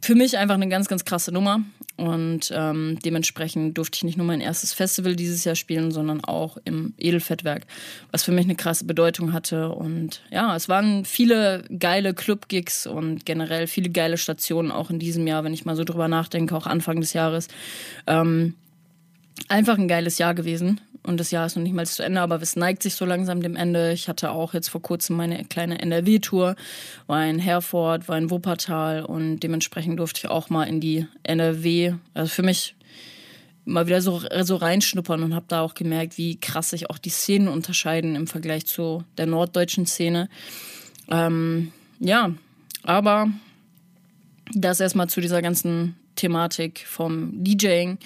für 0.04 0.16
mich 0.16 0.38
einfach 0.38 0.56
eine 0.56 0.68
ganz, 0.68 0.88
ganz 0.88 1.06
krasse 1.06 1.32
Nummer. 1.32 1.62
Und 1.96 2.52
ähm, 2.54 2.98
dementsprechend 3.06 3.78
durfte 3.78 3.98
ich 3.98 4.04
nicht 4.04 4.18
nur 4.18 4.26
mein 4.26 4.42
erstes 4.42 4.74
Festival 4.74 5.16
dieses 5.16 5.44
Jahr 5.44 5.56
spielen, 5.56 5.92
sondern 5.92 6.24
auch 6.24 6.58
im 6.66 6.94
Edelfettwerk, 6.98 7.68
was 8.12 8.24
für 8.24 8.32
mich 8.32 8.46
eine 8.46 8.56
krasse 8.56 8.86
Bedeutung 8.86 9.32
hatte. 9.32 9.70
Und 9.70 10.22
ja, 10.32 10.56
es 10.56 10.68
waren 10.68 11.06
viele 11.06 11.64
geile 11.80 12.14
Club-Gigs 12.14 12.88
und 12.88 13.26
generell 13.26 13.68
viele 13.68 13.92
geile 13.92 14.18
Stationen 14.18 14.72
auch 14.72 14.90
in 14.90 15.00
diesem 15.00 15.28
Jahr, 15.28 15.44
wenn 15.44 15.54
ich 15.54 15.66
mal 15.66 15.76
so 15.76 15.84
drüber 15.84 16.08
nachdenke, 16.08 16.56
auch 16.56 16.66
Anfang 16.66 17.00
des 17.00 17.14
Jahres. 17.14 17.48
Ähm, 18.08 18.56
einfach 19.48 19.78
ein 19.78 19.88
geiles 19.88 20.18
Jahr 20.18 20.34
gewesen 20.34 20.82
und 21.06 21.20
das 21.20 21.32
Jahr 21.32 21.46
ist 21.46 21.56
noch 21.56 21.64
nicht 21.64 21.76
mal 21.76 21.86
zu 21.86 22.04
Ende, 22.04 22.22
aber 22.22 22.42
es 22.42 22.56
neigt 22.56 22.82
sich 22.84 22.96
so 22.96 23.06
langsam 23.06 23.42
dem 23.42 23.56
Ende. 23.56 23.92
Ich 23.92 24.08
hatte 24.08 24.32
auch 24.32 24.54
jetzt 24.54 24.70
vor 24.70 24.82
kurzem 24.82 25.18
meine 25.18 25.44
kleine 25.46 25.80
NRW-Tour, 25.82 26.56
war 27.08 27.26
in 27.26 27.40
Herford, 27.40 28.08
war 28.08 28.18
in 28.18 28.30
Wuppertal 28.30 29.04
und 29.04 29.42
dementsprechend 29.42 30.00
durfte 30.00 30.20
ich 30.20 30.30
auch 30.30 30.50
mal 30.50 30.64
in 30.64 30.80
die 30.80 31.06
NRW, 31.24 31.96
also 32.14 32.30
für 32.30 32.44
mich 32.44 32.76
mal 33.66 33.88
wieder 33.88 34.02
so, 34.02 34.22
so 34.42 34.56
reinschnuppern 34.56 35.24
und 35.24 35.36
habe 35.36 35.46
da 35.48 35.62
auch 35.62 35.74
gemerkt, 35.74 36.18
wie 36.18 36.40
krass 36.40 36.72
sich 36.72 36.90
auch 36.90 36.98
die 36.98 37.10
Szenen 37.10 37.48
unterscheiden 37.48 38.16
im 38.16 38.28
Vergleich 38.28 38.66
zu 38.66 39.04
der 39.18 39.26
norddeutschen 39.26 39.86
Szene. 39.86 40.30
Ähm, 41.10 41.72
ja, 42.00 42.34
aber 42.84 43.30
das 44.54 44.80
erstmal 44.80 45.10
zu 45.10 45.22
dieser 45.22 45.42
ganzen 45.42 45.96
Thematik 46.16 46.86
vom 46.88 47.44
DJing. 47.44 47.98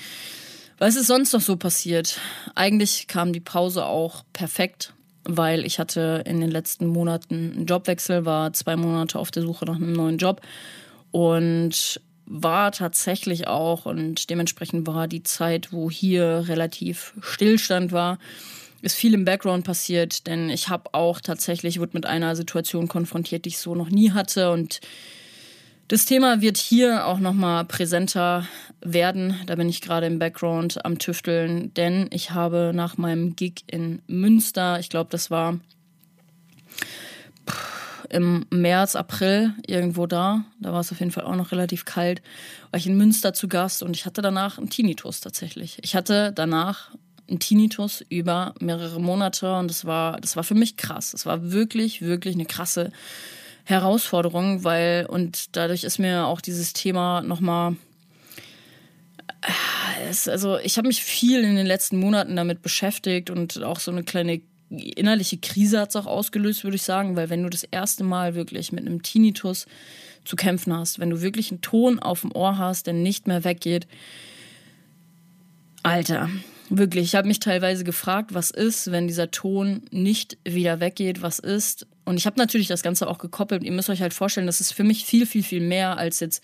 Was 0.79 0.95
ist 0.95 1.07
sonst 1.07 1.33
noch 1.33 1.41
so 1.41 1.57
passiert? 1.57 2.19
Eigentlich 2.53 3.07
kam 3.07 3.33
die 3.33 3.39
Pause 3.39 3.85
auch 3.85 4.23
perfekt, 4.31 4.93
weil 5.23 5.65
ich 5.65 5.79
hatte 5.79 6.23
in 6.27 6.39
den 6.39 6.51
letzten 6.51 6.85
Monaten 6.85 7.53
einen 7.55 7.65
Jobwechsel, 7.65 8.25
war 8.25 8.53
zwei 8.53 8.75
Monate 8.75 9.17
auf 9.17 9.31
der 9.31 9.41
Suche 9.41 9.65
nach 9.65 9.77
einem 9.77 9.93
neuen 9.93 10.19
Job 10.19 10.41
und 11.09 11.99
war 12.27 12.71
tatsächlich 12.71 13.47
auch 13.47 13.87
und 13.87 14.29
dementsprechend 14.29 14.85
war 14.85 15.07
die 15.07 15.23
Zeit, 15.23 15.73
wo 15.73 15.89
hier 15.89 16.43
relativ 16.47 17.13
Stillstand 17.21 17.91
war, 17.91 18.19
ist 18.81 18.95
viel 18.95 19.15
im 19.15 19.25
Background 19.25 19.65
passiert, 19.65 20.27
denn 20.27 20.49
ich 20.49 20.69
habe 20.69 20.93
auch 20.93 21.21
tatsächlich 21.21 21.79
wurde 21.79 21.93
mit 21.93 22.05
einer 22.05 22.35
Situation 22.35 22.87
konfrontiert, 22.87 23.45
die 23.45 23.49
ich 23.49 23.57
so 23.57 23.73
noch 23.73 23.89
nie 23.89 24.11
hatte 24.11 24.51
und 24.51 24.79
Das 25.87 26.03
Thema 26.03 26.41
wird 26.41 26.57
hier 26.57 27.07
auch 27.07 27.19
nochmal 27.19 27.63
präsenter 27.63 28.45
werden. 28.81 29.39
Da 29.45 29.55
bin 29.55 29.69
ich 29.69 29.79
gerade 29.79 30.05
im 30.05 30.19
Background 30.19 30.83
am 30.83 30.99
Tüfteln, 30.99 31.73
denn 31.75 32.07
ich 32.11 32.31
habe 32.31 32.73
nach 32.75 32.97
meinem 32.97 33.37
Gig 33.37 33.63
in 33.67 34.01
Münster, 34.05 34.79
ich 34.79 34.89
glaube, 34.89 35.09
das 35.11 35.31
war 35.31 35.59
im 38.09 38.45
März, 38.49 38.97
April 38.97 39.53
irgendwo 39.65 40.07
da, 40.07 40.43
da 40.59 40.73
war 40.73 40.81
es 40.81 40.91
auf 40.91 40.99
jeden 40.99 41.11
Fall 41.11 41.23
auch 41.23 41.37
noch 41.37 41.53
relativ 41.53 41.85
kalt, 41.85 42.21
war 42.71 42.79
ich 42.79 42.87
in 42.87 42.97
Münster 42.97 43.33
zu 43.33 43.47
Gast 43.47 43.81
und 43.81 43.95
ich 43.95 44.05
hatte 44.05 44.21
danach 44.21 44.57
einen 44.57 44.69
Tinnitus 44.69 45.21
tatsächlich. 45.21 45.77
Ich 45.83 45.95
hatte 45.95 46.33
danach 46.35 46.91
einen 47.29 47.39
Tinnitus 47.39 48.03
über 48.09 48.53
mehrere 48.59 48.99
Monate 48.99 49.55
und 49.55 49.69
das 49.69 49.85
war, 49.85 50.19
das 50.19 50.35
war 50.35 50.43
für 50.43 50.55
mich 50.55 50.75
krass. 50.75 51.11
Das 51.11 51.25
war 51.25 51.51
wirklich, 51.51 52.01
wirklich 52.01 52.35
eine 52.35 52.45
krasse 52.45 52.91
Herausforderung, 53.67 54.63
weil 54.63 55.05
und 55.07 55.55
dadurch 55.57 55.83
ist 55.83 55.99
mir 55.99 56.25
auch 56.25 56.39
dieses 56.39 56.71
Thema 56.71 57.21
nochmal 57.21 57.75
äh, 59.41 60.29
also 60.29 60.57
ich 60.59 60.77
habe 60.77 60.87
mich 60.87 61.03
viel 61.03 61.43
in 61.43 61.57
den 61.57 61.67
letzten 61.67 61.99
Monaten 61.99 62.37
damit 62.37 62.61
beschäftigt 62.61 63.29
und 63.29 63.61
auch 63.63 63.79
so 63.79 63.91
eine 63.91 64.03
kleine 64.03 64.41
innerliche 64.69 65.37
Krise 65.37 65.81
hat 65.81 65.89
es 65.89 65.95
auch 65.97 66.05
ausgelöst, 66.05 66.63
würde 66.63 66.75
ich 66.75 66.83
sagen, 66.83 67.15
weil 67.15 67.29
wenn 67.29 67.43
du 67.43 67.49
das 67.49 67.63
erste 67.63 68.03
Mal 68.03 68.35
wirklich 68.35 68.71
mit 68.71 68.85
einem 68.85 69.01
Tinnitus 69.01 69.65
zu 70.23 70.35
kämpfen 70.35 70.73
hast, 70.73 70.99
wenn 70.99 71.09
du 71.09 71.21
wirklich 71.21 71.51
einen 71.51 71.61
Ton 71.61 71.99
auf 71.99 72.21
dem 72.21 72.33
Ohr 72.33 72.57
hast, 72.57 72.87
der 72.87 72.93
nicht 72.93 73.27
mehr 73.27 73.43
weggeht, 73.43 73.87
Alter, 75.83 76.29
wirklich, 76.69 77.05
ich 77.05 77.15
habe 77.15 77.27
mich 77.27 77.39
teilweise 77.39 77.83
gefragt, 77.83 78.33
was 78.33 78.51
ist, 78.51 78.91
wenn 78.91 79.07
dieser 79.07 79.31
Ton 79.31 79.83
nicht 79.91 80.37
wieder 80.43 80.79
weggeht, 80.79 81.21
was 81.21 81.39
ist, 81.39 81.87
und 82.07 82.15
ich 82.15 82.25
habe 82.25 82.39
natürlich 82.39 82.67
das 82.67 82.83
Ganze 82.83 83.05
auch 83.09 83.17
gekoppelt. 83.17 83.63
Ihr 83.63 83.73
müsst 83.73 83.89
euch 83.89 84.01
halt 84.01 84.13
vorstellen, 84.13 84.47
das 84.47 84.61
ist 84.61 84.71
für 84.71 84.85
mich 84.85 85.03
viel, 85.03 85.25
viel, 85.25 85.43
viel 85.43 85.59
mehr 85.59 85.97
als 85.97 86.21
jetzt 86.21 86.41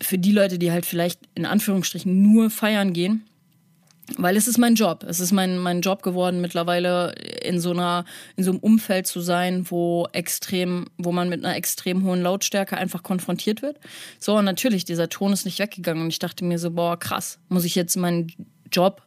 für 0.00 0.18
die 0.18 0.30
Leute, 0.30 0.56
die 0.56 0.70
halt 0.70 0.86
vielleicht 0.86 1.20
in 1.34 1.44
Anführungsstrichen 1.44 2.22
nur 2.22 2.48
feiern 2.48 2.92
gehen. 2.92 3.24
Weil 4.18 4.36
es 4.36 4.46
ist 4.46 4.56
mein 4.56 4.76
Job. 4.76 5.04
Es 5.08 5.18
ist 5.18 5.32
mein, 5.32 5.58
mein 5.58 5.80
Job 5.80 6.04
geworden, 6.04 6.40
mittlerweile 6.40 7.12
in 7.42 7.58
so 7.58 7.72
einer, 7.72 8.04
in 8.36 8.44
so 8.44 8.52
einem 8.52 8.60
Umfeld 8.60 9.08
zu 9.08 9.20
sein, 9.20 9.68
wo 9.68 10.06
extrem, 10.12 10.86
wo 10.96 11.10
man 11.10 11.28
mit 11.28 11.44
einer 11.44 11.56
extrem 11.56 12.04
hohen 12.04 12.22
Lautstärke 12.22 12.76
einfach 12.76 13.02
konfrontiert 13.02 13.62
wird. 13.62 13.80
So, 14.20 14.36
und 14.36 14.44
natürlich, 14.44 14.84
dieser 14.84 15.08
Ton 15.08 15.32
ist 15.32 15.44
nicht 15.44 15.58
weggegangen. 15.58 16.04
Und 16.04 16.10
ich 16.10 16.20
dachte 16.20 16.44
mir 16.44 16.60
so, 16.60 16.70
boah, 16.70 16.96
krass, 16.96 17.40
muss 17.48 17.64
ich 17.64 17.74
jetzt 17.74 17.96
meinen 17.96 18.32
Job, 18.72 19.02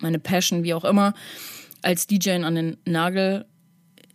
meine 0.00 0.18
Passion, 0.18 0.62
wie 0.64 0.74
auch 0.74 0.84
immer, 0.84 1.14
als 1.82 2.06
DJ 2.06 2.30
an 2.30 2.54
den 2.54 2.76
Nagel 2.84 3.46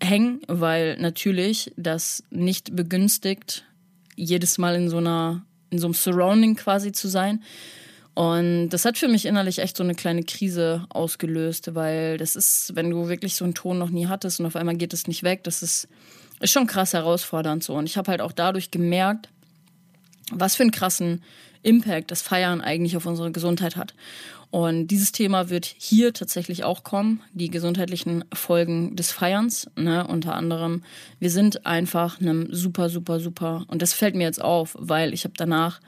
hängen, 0.02 0.42
weil 0.48 0.98
natürlich 0.98 1.72
das 1.78 2.24
nicht 2.30 2.76
begünstigt, 2.76 3.66
jedes 4.16 4.58
Mal 4.58 4.76
in 4.76 4.90
so 4.90 4.98
einer, 4.98 5.46
in 5.70 5.80
so 5.80 5.88
einem 5.88 5.94
Surrounding 5.94 6.56
quasi 6.56 6.92
zu 6.92 7.08
sein. 7.08 7.42
Und 8.16 8.70
das 8.70 8.86
hat 8.86 8.98
für 8.98 9.08
mich 9.08 9.26
innerlich 9.26 9.60
echt 9.60 9.76
so 9.76 9.84
eine 9.84 9.96
kleine 9.96 10.24
Krise 10.24 10.86
ausgelöst, 10.90 11.74
weil 11.74 12.18
das 12.18 12.36
ist, 12.36 12.76
wenn 12.76 12.92
du 12.92 13.08
wirklich 13.08 13.36
so 13.36 13.44
einen 13.44 13.56
Ton 13.56 13.80
noch 13.80 13.90
nie 13.90 14.08
hattest 14.08 14.40
und 14.40 14.46
auf 14.46 14.56
einmal 14.56 14.76
geht 14.76 14.94
es 14.94 15.08
nicht 15.08 15.24
weg, 15.24 15.44
das 15.44 15.64
ist, 15.64 15.88
ist 16.40 16.52
schon 16.52 16.68
krass 16.68 16.94
herausfordernd 16.94 17.64
so. 17.64 17.74
Und 17.74 17.86
ich 17.86 17.98
habe 17.98 18.12
halt 18.12 18.22
auch 18.22 18.32
dadurch 18.32 18.70
gemerkt, 18.70 19.30
was 20.32 20.56
für 20.56 20.64
einen 20.64 20.72
krassen 20.72 21.24
Impact 21.64 22.12
das 22.12 22.22
Feiern 22.22 22.62
eigentlich 22.62 22.96
auf 22.96 23.06
unsere 23.06 23.32
Gesundheit 23.32 23.76
hat. 23.76 23.94
Und 24.52 24.88
dieses 24.88 25.12
Thema 25.12 25.50
wird 25.50 25.66
hier 25.66 26.14
tatsächlich 26.14 26.64
auch 26.64 26.84
kommen, 26.84 27.22
die 27.34 27.50
gesundheitlichen 27.50 28.24
Folgen 28.32 28.96
des 28.96 29.12
Feierns. 29.12 29.68
Ne? 29.76 30.06
Unter 30.06 30.36
anderem, 30.36 30.84
wir 31.20 31.32
sind 31.32 31.66
einfach 31.66 32.22
einem 32.22 32.54
super, 32.54 32.90
super, 32.90 33.20
super, 33.20 33.66
und 33.68 33.82
das 33.82 33.94
fällt 33.94 34.14
mir 34.14 34.26
jetzt 34.26 34.42
auf, 34.42 34.76
weil 34.78 35.12
ich 35.12 35.24
habe 35.24 35.34
danach 35.36 35.82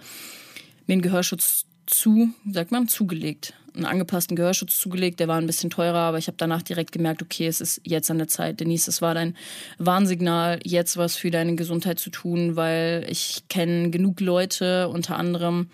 mir 0.88 0.94
einen 0.94 1.04
Gehörschutz 1.04 1.66
zu, 1.88 2.30
sagt 2.50 2.72
man, 2.72 2.88
zugelegt. 2.88 3.54
Einen 3.76 3.86
angepassten 3.86 4.38
Gehörschutz 4.38 4.80
zugelegt, 4.80 5.20
der 5.20 5.28
war 5.28 5.38
ein 5.38 5.48
bisschen 5.48 5.70
teurer, 5.70 6.00
aber 6.00 6.18
ich 6.18 6.28
habe 6.28 6.38
danach 6.38 6.62
direkt 6.62 6.92
gemerkt, 6.92 7.22
okay, 7.22 7.48
es 7.48 7.60
ist 7.60 7.82
jetzt 7.84 8.10
an 8.10 8.18
der 8.18 8.28
Zeit. 8.28 8.60
Denise, 8.60 8.88
es 8.88 9.02
war 9.02 9.14
dein 9.14 9.36
Warnsignal, 9.78 10.60
jetzt 10.64 10.96
was 10.96 11.18
für 11.18 11.30
deine 11.30 11.56
Gesundheit 11.56 12.00
zu 12.00 12.10
tun, 12.10 12.56
weil 12.56 13.06
ich 13.10 13.44
kenne 13.50 13.90
genug 13.90 14.22
Leute, 14.22 14.88
unter 14.88 15.18
anderem 15.18 15.70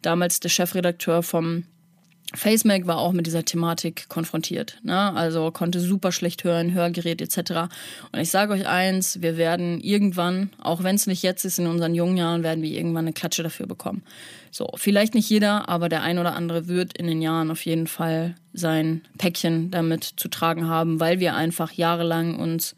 damals 0.00 0.40
der 0.40 0.48
Chefredakteur 0.48 1.22
vom 1.22 1.64
FaceMac 2.34 2.86
war 2.86 2.98
auch 2.98 3.12
mit 3.12 3.26
dieser 3.26 3.44
Thematik 3.44 4.08
konfrontiert. 4.08 4.78
Ne? 4.82 5.12
Also 5.14 5.50
konnte 5.52 5.80
super 5.80 6.10
schlecht 6.10 6.42
hören, 6.44 6.74
Hörgerät 6.74 7.22
etc. 7.22 7.72
Und 8.12 8.20
ich 8.20 8.30
sage 8.30 8.52
euch 8.52 8.66
eins, 8.66 9.22
wir 9.22 9.36
werden 9.36 9.80
irgendwann, 9.80 10.50
auch 10.60 10.82
wenn 10.82 10.96
es 10.96 11.06
nicht 11.06 11.22
jetzt 11.22 11.44
ist, 11.44 11.58
in 11.58 11.66
unseren 11.66 11.94
jungen 11.94 12.16
Jahren, 12.16 12.42
werden 12.42 12.62
wir 12.62 12.70
irgendwann 12.70 13.04
eine 13.04 13.12
Klatsche 13.12 13.44
dafür 13.44 13.66
bekommen. 13.66 14.02
So, 14.50 14.68
vielleicht 14.74 15.14
nicht 15.14 15.30
jeder, 15.30 15.68
aber 15.68 15.88
der 15.88 16.02
ein 16.02 16.18
oder 16.18 16.34
andere 16.34 16.66
wird 16.66 16.98
in 16.98 17.06
den 17.06 17.22
Jahren 17.22 17.50
auf 17.50 17.64
jeden 17.64 17.86
Fall 17.86 18.34
sein 18.52 19.02
Päckchen 19.18 19.70
damit 19.70 20.04
zu 20.04 20.28
tragen 20.28 20.66
haben, 20.66 20.98
weil 20.98 21.20
wir 21.20 21.36
einfach 21.36 21.72
jahrelang 21.72 22.38
uns 22.38 22.74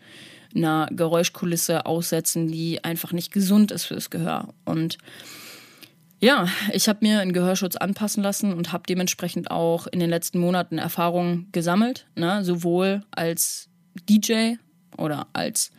einer 0.54 0.88
Geräuschkulisse 0.90 1.86
aussetzen, 1.86 2.48
die 2.48 2.84
einfach 2.84 3.12
nicht 3.12 3.32
gesund 3.32 3.70
ist 3.70 3.84
fürs 3.84 4.10
Gehör. 4.10 4.48
Und 4.64 4.98
ja, 6.20 6.48
ich 6.72 6.88
habe 6.88 7.00
mir 7.02 7.20
einen 7.20 7.32
Gehörschutz 7.32 7.76
anpassen 7.76 8.22
lassen 8.22 8.52
und 8.52 8.72
habe 8.72 8.84
dementsprechend 8.88 9.50
auch 9.50 9.86
in 9.86 10.00
den 10.00 10.10
letzten 10.10 10.38
Monaten 10.38 10.78
Erfahrungen 10.78 11.48
gesammelt, 11.52 12.06
ne? 12.16 12.44
sowohl 12.44 13.02
als 13.10 13.68
DJ 14.08 14.54
oder 14.96 15.28
als 15.32 15.70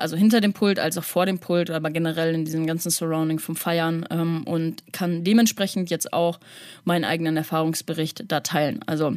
also 0.00 0.16
hinter 0.16 0.40
dem 0.40 0.52
Pult 0.52 0.78
als 0.78 0.98
auch 0.98 1.04
vor 1.04 1.26
dem 1.26 1.38
Pult, 1.38 1.70
aber 1.70 1.90
generell 1.90 2.34
in 2.34 2.44
diesem 2.44 2.66
ganzen 2.66 2.90
Surrounding 2.90 3.38
vom 3.38 3.56
Feiern 3.56 4.06
ähm, 4.10 4.42
und 4.44 4.92
kann 4.92 5.22
dementsprechend 5.22 5.90
jetzt 5.90 6.12
auch 6.12 6.40
meinen 6.84 7.04
eigenen 7.04 7.36
Erfahrungsbericht 7.36 8.24
da 8.26 8.40
teilen. 8.40 8.80
Also 8.86 9.16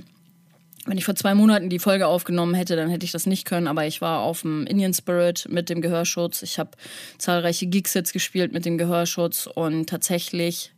wenn 0.89 0.97
ich 0.97 1.05
vor 1.05 1.15
zwei 1.15 1.35
Monaten 1.35 1.69
die 1.69 1.77
Folge 1.77 2.07
aufgenommen 2.07 2.55
hätte, 2.55 2.75
dann 2.75 2.89
hätte 2.89 3.05
ich 3.05 3.11
das 3.11 3.27
nicht 3.27 3.45
können, 3.45 3.67
aber 3.67 3.85
ich 3.85 4.01
war 4.01 4.21
auf 4.21 4.41
dem 4.41 4.65
Indian 4.65 4.93
Spirit 4.93 5.47
mit 5.49 5.69
dem 5.69 5.81
Gehörschutz. 5.81 6.41
Ich 6.41 6.57
habe 6.57 6.71
zahlreiche 7.19 7.67
Gigs 7.67 7.93
gespielt 8.11 8.53
mit 8.53 8.65
dem 8.65 8.77
Gehörschutz 8.79 9.47
und 9.47 9.87
tatsächlich 9.87 10.73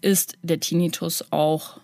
ist 0.00 0.38
der 0.42 0.60
Tinnitus 0.60 1.24
auch 1.32 1.80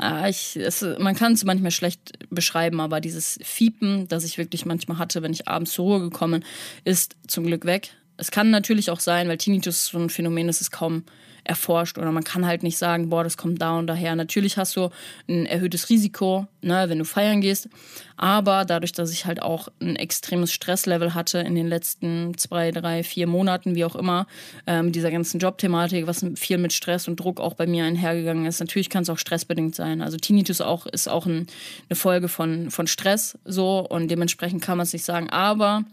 äh, 0.00 0.28
ich, 0.28 0.56
es, 0.56 0.84
man 0.98 1.14
kann 1.14 1.32
es 1.32 1.44
manchmal 1.44 1.70
schlecht 1.70 2.12
beschreiben, 2.28 2.80
aber 2.80 3.00
dieses 3.00 3.38
Fiepen, 3.42 4.08
das 4.08 4.24
ich 4.24 4.36
wirklich 4.36 4.66
manchmal 4.66 4.98
hatte, 4.98 5.22
wenn 5.22 5.32
ich 5.32 5.48
abends 5.48 5.72
zur 5.72 5.86
Ruhe 5.86 6.00
gekommen, 6.00 6.44
ist 6.84 7.16
zum 7.26 7.46
Glück 7.46 7.64
weg. 7.64 7.92
Es 8.16 8.30
kann 8.30 8.50
natürlich 8.50 8.90
auch 8.90 9.00
sein, 9.00 9.28
weil 9.28 9.38
Tinnitus 9.38 9.86
so 9.86 9.98
ein 9.98 10.10
Phänomen 10.10 10.48
ist, 10.48 10.60
es 10.60 10.70
kaum 10.70 11.04
erforscht 11.46 11.98
oder 11.98 12.10
man 12.12 12.24
kann 12.24 12.46
halt 12.46 12.62
nicht 12.62 12.78
sagen, 12.78 13.08
boah, 13.08 13.24
das 13.24 13.36
kommt 13.36 13.60
da 13.62 13.78
und 13.78 13.86
daher. 13.86 14.16
Natürlich 14.16 14.56
hast 14.56 14.76
du 14.76 14.90
ein 15.28 15.46
erhöhtes 15.46 15.88
Risiko, 15.88 16.46
ne, 16.62 16.86
wenn 16.88 16.98
du 16.98 17.04
feiern 17.04 17.40
gehst, 17.40 17.68
aber 18.16 18.64
dadurch, 18.64 18.92
dass 18.92 19.12
ich 19.12 19.26
halt 19.26 19.42
auch 19.42 19.68
ein 19.80 19.96
extremes 19.96 20.52
Stresslevel 20.52 21.14
hatte 21.14 21.38
in 21.38 21.54
den 21.54 21.68
letzten 21.68 22.36
zwei, 22.36 22.70
drei, 22.70 23.02
vier 23.02 23.26
Monaten, 23.26 23.74
wie 23.74 23.84
auch 23.84 23.96
immer, 23.96 24.26
äh, 24.66 24.82
mit 24.82 24.94
dieser 24.94 25.10
ganzen 25.10 25.38
Jobthematik, 25.38 26.06
was 26.06 26.24
viel 26.34 26.58
mit 26.58 26.72
Stress 26.72 27.08
und 27.08 27.16
Druck 27.20 27.40
auch 27.40 27.54
bei 27.54 27.66
mir 27.66 27.84
einhergegangen 27.84 28.46
ist. 28.46 28.60
Natürlich 28.60 28.90
kann 28.90 29.02
es 29.02 29.10
auch 29.10 29.18
stressbedingt 29.18 29.74
sein. 29.74 30.02
Also 30.02 30.16
Tinnitus 30.16 30.60
auch 30.60 30.86
ist 30.86 31.08
auch 31.08 31.26
ein, 31.26 31.46
eine 31.88 31.96
Folge 31.96 32.28
von, 32.28 32.70
von 32.70 32.86
Stress 32.86 33.38
so 33.44 33.86
und 33.86 34.10
dementsprechend 34.10 34.62
kann 34.62 34.78
man 34.78 34.84
es 34.84 34.92
nicht 34.92 35.04
sagen, 35.04 35.30
aber 35.30 35.84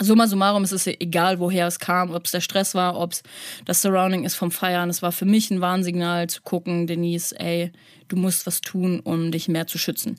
Summa 0.00 0.26
summarum 0.28 0.64
ist 0.64 0.72
es 0.72 0.86
egal, 0.86 1.38
woher 1.40 1.66
es 1.66 1.78
kam, 1.78 2.14
ob 2.14 2.26
es 2.26 2.32
der 2.32 2.40
Stress 2.40 2.74
war, 2.74 2.98
ob 2.98 3.12
es 3.12 3.22
das 3.64 3.82
Surrounding 3.82 4.24
ist 4.24 4.34
vom 4.34 4.50
Feiern. 4.50 4.90
Es 4.90 5.02
war 5.02 5.12
für 5.12 5.24
mich 5.24 5.50
ein 5.50 5.60
Warnsignal 5.60 6.28
zu 6.28 6.42
gucken, 6.42 6.86
Denise, 6.86 7.32
ey, 7.38 7.72
du 8.08 8.16
musst 8.16 8.46
was 8.46 8.60
tun, 8.60 9.00
um 9.00 9.32
dich 9.32 9.48
mehr 9.48 9.66
zu 9.66 9.78
schützen. 9.78 10.18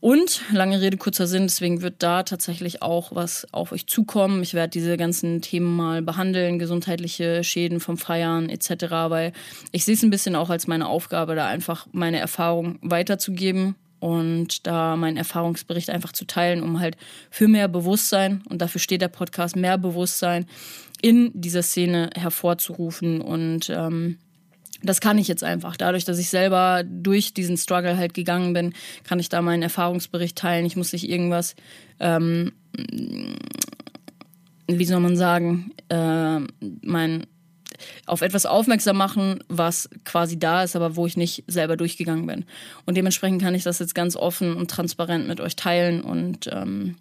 Und, 0.00 0.40
lange 0.50 0.80
Rede, 0.80 0.96
kurzer 0.96 1.26
Sinn, 1.26 1.42
deswegen 1.42 1.82
wird 1.82 1.96
da 1.98 2.22
tatsächlich 2.22 2.80
auch 2.80 3.14
was 3.14 3.46
auf 3.52 3.72
euch 3.72 3.86
zukommen. 3.86 4.42
Ich 4.42 4.54
werde 4.54 4.70
diese 4.70 4.96
ganzen 4.96 5.42
Themen 5.42 5.76
mal 5.76 6.00
behandeln, 6.00 6.58
gesundheitliche 6.58 7.44
Schäden 7.44 7.80
vom 7.80 7.98
Feiern 7.98 8.48
etc., 8.48 8.86
weil 9.08 9.32
ich 9.72 9.84
sehe 9.84 9.94
es 9.94 10.02
ein 10.02 10.08
bisschen 10.08 10.36
auch 10.36 10.48
als 10.48 10.66
meine 10.66 10.88
Aufgabe, 10.88 11.34
da 11.34 11.46
einfach 11.46 11.86
meine 11.92 12.18
Erfahrung 12.18 12.78
weiterzugeben 12.80 13.74
und 14.00 14.66
da 14.66 14.96
meinen 14.96 15.16
Erfahrungsbericht 15.16 15.90
einfach 15.90 16.12
zu 16.12 16.26
teilen, 16.26 16.62
um 16.62 16.80
halt 16.80 16.96
für 17.30 17.48
mehr 17.48 17.68
Bewusstsein, 17.68 18.42
und 18.48 18.60
dafür 18.60 18.80
steht 18.80 19.02
der 19.02 19.08
Podcast, 19.08 19.56
mehr 19.56 19.78
Bewusstsein 19.78 20.46
in 21.02 21.30
dieser 21.34 21.62
Szene 21.62 22.10
hervorzurufen. 22.16 23.20
Und 23.20 23.70
ähm, 23.70 24.18
das 24.82 25.00
kann 25.00 25.18
ich 25.18 25.28
jetzt 25.28 25.44
einfach. 25.44 25.76
Dadurch, 25.76 26.04
dass 26.04 26.18
ich 26.18 26.30
selber 26.30 26.82
durch 26.84 27.34
diesen 27.34 27.56
Struggle 27.56 27.96
halt 27.96 28.14
gegangen 28.14 28.52
bin, 28.52 28.72
kann 29.04 29.20
ich 29.20 29.28
da 29.28 29.42
meinen 29.42 29.62
Erfahrungsbericht 29.62 30.36
teilen. 30.36 30.66
Ich 30.66 30.76
muss 30.76 30.92
nicht 30.92 31.08
irgendwas, 31.08 31.54
ähm, 32.00 32.52
wie 34.66 34.84
soll 34.84 35.00
man 35.00 35.16
sagen, 35.16 35.72
äh, 35.88 36.40
mein 36.82 37.26
auf 38.06 38.22
etwas 38.22 38.46
aufmerksam 38.46 38.96
machen, 38.96 39.42
was 39.48 39.88
quasi 40.04 40.38
da 40.38 40.62
ist, 40.62 40.76
aber 40.76 40.96
wo 40.96 41.06
ich 41.06 41.16
nicht 41.16 41.44
selber 41.46 41.76
durchgegangen 41.76 42.26
bin. 42.26 42.44
Und 42.86 42.96
dementsprechend 42.96 43.42
kann 43.42 43.54
ich 43.54 43.62
das 43.62 43.78
jetzt 43.78 43.94
ganz 43.94 44.16
offen 44.16 44.56
und 44.56 44.70
transparent 44.70 45.28
mit 45.28 45.40
euch 45.40 45.56
teilen 45.56 46.00
und 46.00 46.48
ähm, 46.52 46.96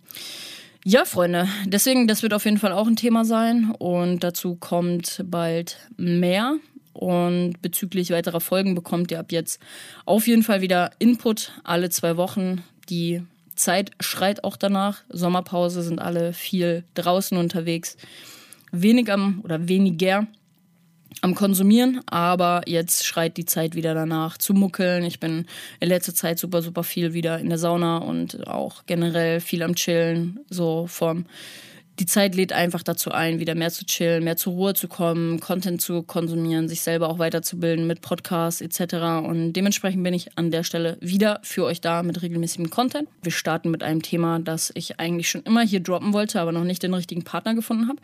Ja, 0.86 1.04
Freunde, 1.04 1.48
deswegen, 1.65 2.08
das 2.08 2.24
wird 2.24 2.34
auf 2.34 2.46
jeden 2.46 2.58
Fall 2.58 2.72
auch 2.72 2.88
ein 2.88 2.96
Thema 2.96 3.26
sein 3.26 3.72
und 3.78 4.24
dazu 4.24 4.56
kommt 4.56 5.22
bald 5.26 5.78
mehr. 5.98 6.56
Und 6.94 7.62
bezüglich 7.62 8.12
weiterer 8.12 8.42
Folgen 8.42 8.76
bekommt 8.76 9.12
ihr 9.12 9.20
ab 9.20 9.32
jetzt 9.32 9.62
auf 10.06 10.28
jeden 10.28 10.44
Fall 10.44 10.62
wieder 10.62 10.92
Input 11.00 11.54
alle 11.63 11.89
zwei 11.89 12.18
Wochen. 12.18 12.62
Die 12.89 13.22
Zeit 13.56 13.92
schreit 14.00 14.44
auch 14.44 14.58
danach. 14.58 15.04
Sommerpause 15.10 15.82
sind 15.84 16.00
alle 16.00 16.34
viel 16.34 16.84
draußen 16.96 17.38
unterwegs. 17.38 17.96
Wenig 18.72 19.12
am 19.12 19.42
oder 19.44 19.68
weniger 19.68 20.28
am 21.22 21.36
Konsumieren, 21.36 22.02
aber 22.08 22.62
jetzt 22.65 23.06
schreit 23.06 23.38
die 23.38 23.45
Zeit 23.45 23.76
wieder 23.76 23.93
danach 23.93 24.38
zu 24.38 24.54
muckeln. 24.54 25.04
Ich 25.04 25.19
bin 25.19 25.45
in 25.80 25.89
letzter 25.89 26.13
Zeit 26.13 26.39
super, 26.39 26.62
super 26.62 26.84
viel 26.84 27.13
wieder 27.13 27.39
in 27.39 27.50
der 27.50 27.58
Sauna 27.58 27.98
und 27.98 28.48
auch 28.48 28.84
generell 28.86 29.41
viel 29.41 29.63
am 29.63 29.76
Chillen. 29.76 30.39
So 30.50 30.88
vom, 30.88 31.26
die 32.00 32.06
Zeit 32.06 32.36
lädt 32.36 32.54
einfach 32.54 32.82
dazu 32.82 33.12
ein, 33.12 33.39
wieder 33.39 33.56
mehr 33.56 33.72
zu 33.72 33.86
chillen, 33.86 34.24
mehr 34.24 34.38
zur 34.38 34.54
Ruhe 34.54 34.74
zu 34.74 34.88
kommen, 34.88 35.41
Content 35.41 35.82
zu 35.82 36.02
konsumieren, 36.02 36.69
sich 36.69 36.82
selber 36.82 37.10
auch 37.10 37.19
weiterzubilden 37.19 37.86
mit 37.88 38.00
Podcasts 38.00 38.62
etc. 38.62 39.28
Und 39.28 39.54
dementsprechend 39.54 40.04
bin 40.04 40.13
ich 40.13 40.38
an 40.38 40.50
der 40.50 40.63
Stelle 40.63 40.98
wieder 41.02 41.41
für 41.43 41.65
euch 41.65 41.82
da 41.82 42.02
mit 42.04 42.22
regelmäßigem 42.22 42.69
Content. 42.69 43.10
Wir 43.22 43.34
starten 43.34 43.69
mit 43.69 43.84
einem 43.84 44.02
Thema, 44.02 44.39
das 44.39 44.72
ich 44.76 45.00
eigentlich 45.00 45.30
schon 45.30 45.43
immer 45.43 45.62
hier 45.62 45.82
droppen 45.82 46.13
wollte, 46.13 46.39
aber 46.39 46.54
noch 46.54 46.63
nicht 46.63 46.84
den 46.84 46.93
richtigen 46.93 47.24
Partner 47.24 47.54
gefunden 47.54 47.89
habe. 47.89 48.00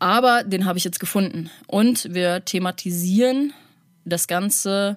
Aber 0.00 0.42
den 0.42 0.64
habe 0.64 0.78
ich 0.78 0.84
jetzt 0.84 0.98
gefunden. 0.98 1.50
Und 1.68 2.12
wir 2.12 2.44
thematisieren 2.44 3.52
das 4.04 4.26
ganze 4.26 4.96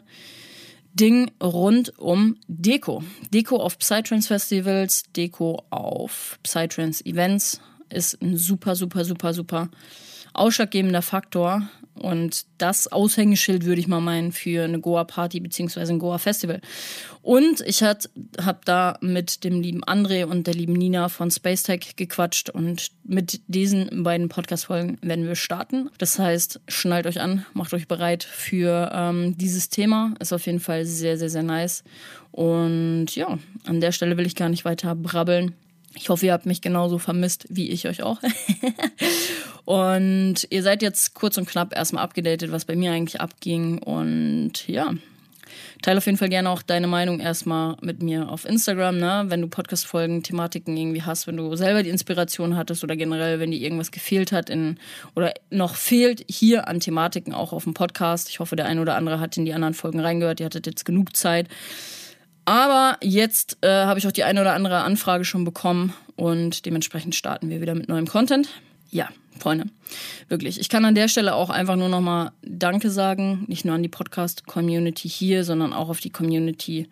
Ding 0.94 1.30
rund 1.42 1.98
um 2.00 2.38
Deko. 2.48 3.04
Deko 3.34 3.58
auf 3.58 3.78
Psytrance 3.78 4.28
Festivals, 4.28 5.04
Deko 5.16 5.64
auf 5.70 6.40
Psytrance 6.44 7.06
Events 7.06 7.60
ist 7.90 8.22
ein 8.22 8.38
super, 8.38 8.76
super, 8.76 9.04
super, 9.06 9.34
super 9.34 9.70
ausschlaggebender 10.34 11.02
Faktor 11.02 11.68
und 11.96 12.46
das 12.58 12.92
Aushängeschild 12.92 13.66
würde 13.66 13.80
ich 13.80 13.88
mal 13.88 14.02
meinen 14.02 14.32
für 14.32 14.64
eine 14.64 14.80
Goa-Party 14.80 15.40
beziehungsweise 15.40 15.94
ein 15.94 16.00
Goa-Festival. 16.00 16.60
Und 17.22 17.62
ich 17.62 17.84
habe 17.84 18.60
da 18.66 18.98
mit 19.02 19.44
dem 19.44 19.62
lieben 19.62 19.84
André 19.84 20.26
und 20.26 20.48
der 20.48 20.56
lieben 20.56 20.74
Nina 20.74 21.08
von 21.08 21.32
Spacetech 21.32 21.96
gequatscht 21.96 22.50
und 22.50 22.90
mit 23.04 23.42
diesen 23.48 24.04
beiden 24.04 24.28
Podcast-Folgen 24.28 24.98
werden 25.02 25.28
wir 25.28 25.36
starten. 25.36 25.90
Das 25.98 26.18
heißt, 26.20 26.62
schnallt 26.68 27.08
euch 27.08 27.22
an, 27.22 27.46
macht 27.54 27.74
euch 27.74 27.88
bereit 27.88 28.24
für 28.24 28.92
ähm, 28.94 29.38
dieses 29.38 29.70
Thema. 29.70 30.14
Ist 30.20 30.34
auf 30.34 30.46
jeden 30.46 30.60
Fall 30.60 30.86
sehr, 30.86 31.18
sehr, 31.18 31.30
sehr 31.30 31.44
nice. 31.44 31.84
Und 32.32 33.16
ja, 33.16 33.38
an 33.66 33.80
der 33.80 33.92
Stelle 33.92 34.18
will 34.18 34.26
ich 34.26 34.36
gar 34.36 34.50
nicht 34.50 34.66
weiter 34.66 34.96
brabbeln. 34.96 35.54
Ich 35.96 36.10
hoffe, 36.10 36.26
ihr 36.26 36.34
habt 36.34 36.48
mich 36.48 36.62
genauso 36.62 36.98
vermisst 36.98 37.46
wie 37.50 37.70
ich 37.70 37.88
euch 37.88 38.02
auch. 38.02 38.20
und 39.66 40.48
ihr 40.50 40.64
seid 40.64 40.82
jetzt 40.82 41.14
kurz 41.14 41.38
und 41.38 41.48
knapp 41.48 41.76
erstmal 41.76 42.04
abgedatet, 42.04 42.52
was 42.52 42.66
bei 42.66 42.76
mir 42.76 42.92
eigentlich 42.92 43.22
abging. 43.22 43.78
Und 43.78 44.68
ja, 44.68 44.94
teile 45.82 46.00
auf 46.00 46.06
jeden 46.06 46.18
Fall 46.18 46.30
gerne 46.30 46.50
auch 46.50 46.62
deine 46.62 46.88
Meinung 46.88 47.22
erstmal 47.22 47.78
mit 47.82 48.04
mir 48.04 48.30
auf 48.30 48.46
Instagram, 48.46 48.98
ne? 48.98 49.26
Wenn 49.28 49.42
du 49.42 49.48
Podcast-Folgen, 49.48 50.22
Thematiken 50.22 50.76
irgendwie 50.76 51.04
hast, 51.04 51.28
wenn 51.28 51.38
du 51.38 51.56
selber 51.56 51.82
die 51.82 51.90
Inspiration 51.90 52.58
hattest 52.58 52.84
oder 52.84 52.98
generell, 52.98 53.40
wenn 53.40 53.52
dir 53.52 53.60
irgendwas 53.60 53.92
gefehlt 53.92 54.34
hat 54.34 54.50
in 54.50 54.80
oder 55.16 55.34
noch 55.50 55.76
fehlt 55.76 56.26
hier 56.28 56.68
an 56.68 56.82
Thematiken 56.82 57.34
auch 57.34 57.54
auf 57.54 57.64
dem 57.64 57.74
Podcast. 57.74 58.30
Ich 58.30 58.40
hoffe, 58.40 58.58
der 58.58 58.66
eine 58.66 58.82
oder 58.82 58.96
andere 58.96 59.22
hat 59.22 59.38
in 59.38 59.46
die 59.46 59.54
anderen 59.54 59.74
Folgen 59.74 60.02
reingehört. 60.02 60.42
Ihr 60.42 60.46
hattet 60.46 60.66
jetzt 60.66 60.84
genug 60.84 61.16
Zeit. 61.16 61.48
Aber 62.46 62.98
jetzt 63.02 63.58
äh, 63.62 63.70
habe 63.70 64.00
ich 64.00 64.08
auch 64.08 64.12
die 64.12 64.26
eine 64.26 64.42
oder 64.42 64.54
andere 64.54 64.82
Anfrage 64.82 65.24
schon 65.24 65.46
bekommen 65.46 65.94
und 66.18 66.66
dementsprechend 66.66 67.16
starten 67.16 67.50
wir 67.50 67.62
wieder 67.62 67.74
mit 67.74 67.88
neuem 67.88 68.06
Content. 68.06 68.50
Ja, 68.90 69.08
Freunde, 69.40 69.66
wirklich. 70.30 70.60
Ich 70.60 70.70
kann 70.70 70.86
an 70.86 70.96
der 70.96 71.08
Stelle 71.08 71.36
auch 71.36 71.50
einfach 71.50 71.76
nur 71.76 71.90
nochmal 71.90 72.32
Danke 72.42 72.90
sagen, 72.90 73.46
nicht 73.48 73.66
nur 73.66 73.76
an 73.76 73.84
die 73.84 73.90
Podcast-Community 73.90 75.10
hier, 75.10 75.44
sondern 75.44 75.74
auch 75.74 75.90
auf 75.90 76.00
die 76.00 76.12
Community 76.12 76.88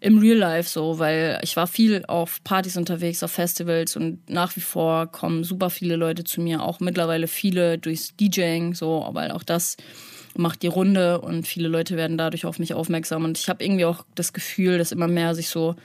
im 0.00 0.18
Real 0.18 0.36
Life 0.36 0.68
so, 0.68 0.98
weil 0.98 1.38
ich 1.42 1.56
war 1.56 1.68
viel 1.68 2.04
auf 2.06 2.42
Partys 2.42 2.76
unterwegs, 2.76 3.22
auf 3.22 3.30
Festivals 3.30 3.96
und 3.96 4.28
nach 4.28 4.56
wie 4.56 4.60
vor 4.60 5.06
kommen 5.06 5.44
super 5.44 5.70
viele 5.70 5.94
Leute 5.94 6.24
zu 6.24 6.40
mir, 6.40 6.62
auch 6.62 6.80
mittlerweile 6.80 7.28
viele 7.28 7.78
durchs 7.78 8.16
DJing, 8.16 8.74
so, 8.74 9.08
weil 9.12 9.30
auch 9.30 9.44
das 9.44 9.76
macht 10.36 10.62
die 10.62 10.68
Runde 10.68 11.20
und 11.20 11.46
viele 11.46 11.68
Leute 11.68 11.96
werden 11.96 12.18
dadurch 12.18 12.46
auf 12.46 12.58
mich 12.58 12.74
aufmerksam. 12.74 13.24
Und 13.24 13.38
ich 13.38 13.48
habe 13.48 13.64
irgendwie 13.64 13.84
auch 13.84 14.04
das 14.14 14.32
Gefühl, 14.32 14.78
dass 14.78 14.90
immer 14.90 15.08
mehr 15.08 15.34
sich 15.34 15.48
so, 15.48 15.76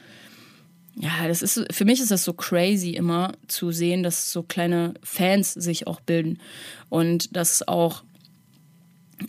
ja, 0.99 1.27
das 1.27 1.41
ist, 1.41 1.63
für 1.71 1.85
mich 1.85 1.99
ist 1.99 2.09
das 2.09 2.23
so 2.23 2.33
crazy 2.33 2.91
immer 2.91 3.33
zu 3.47 3.71
sehen, 3.71 4.01
dass 4.01 4.31
so 4.31 4.41
kleine 4.41 4.95
Fans 5.03 5.53
sich 5.53 5.85
auch 5.85 6.01
bilden. 6.01 6.39
Und 6.89 7.35
dass 7.35 7.67
auch 7.67 8.03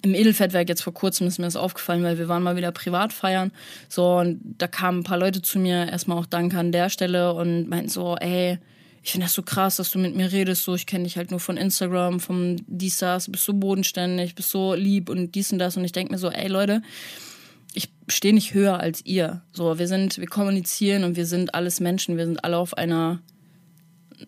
im 0.02 0.14
Edelfettwerk 0.14 0.68
jetzt 0.68 0.82
vor 0.82 0.94
kurzem 0.94 1.26
ist 1.26 1.38
mir 1.38 1.44
das 1.44 1.56
aufgefallen, 1.56 2.02
weil 2.02 2.18
wir 2.18 2.28
waren 2.28 2.42
mal 2.42 2.56
wieder 2.56 2.72
privat 2.72 3.12
feiern. 3.12 3.52
So, 3.88 4.18
und 4.18 4.40
da 4.58 4.66
kamen 4.66 5.00
ein 5.00 5.04
paar 5.04 5.18
Leute 5.18 5.42
zu 5.42 5.58
mir, 5.58 5.88
erstmal 5.88 6.18
auch 6.18 6.26
Danke 6.26 6.58
an 6.58 6.72
der 6.72 6.88
Stelle 6.88 7.34
und 7.34 7.68
meinten 7.68 7.90
so, 7.90 8.16
ey, 8.16 8.58
ich 9.02 9.12
finde 9.12 9.26
das 9.26 9.34
so 9.34 9.42
krass, 9.42 9.76
dass 9.76 9.90
du 9.90 9.98
mit 9.98 10.16
mir 10.16 10.32
redest. 10.32 10.64
So, 10.64 10.74
ich 10.74 10.86
kenne 10.86 11.04
dich 11.04 11.16
halt 11.16 11.30
nur 11.30 11.40
von 11.40 11.56
Instagram, 11.56 12.20
vom 12.20 12.56
dies, 12.66 12.98
das, 12.98 13.30
bist 13.30 13.44
so 13.44 13.54
bodenständig, 13.54 14.34
bist 14.34 14.50
so 14.50 14.74
lieb 14.74 15.08
und 15.10 15.34
dies 15.34 15.52
und 15.52 15.58
das. 15.58 15.76
Und 15.76 15.84
ich 15.84 15.92
denke 15.92 16.12
mir 16.12 16.18
so, 16.18 16.30
ey 16.30 16.48
Leute, 16.48 16.82
stehe 18.08 18.34
nicht 18.34 18.54
höher 18.54 18.80
als 18.80 19.04
ihr. 19.04 19.42
So, 19.52 19.78
wir 19.78 19.88
sind, 19.88 20.18
wir 20.18 20.26
kommunizieren 20.26 21.04
und 21.04 21.16
wir 21.16 21.26
sind 21.26 21.54
alles 21.54 21.80
Menschen. 21.80 22.16
Wir 22.16 22.26
sind 22.26 22.44
alle 22.44 22.56
auf 22.56 22.76
einer, 22.76 23.20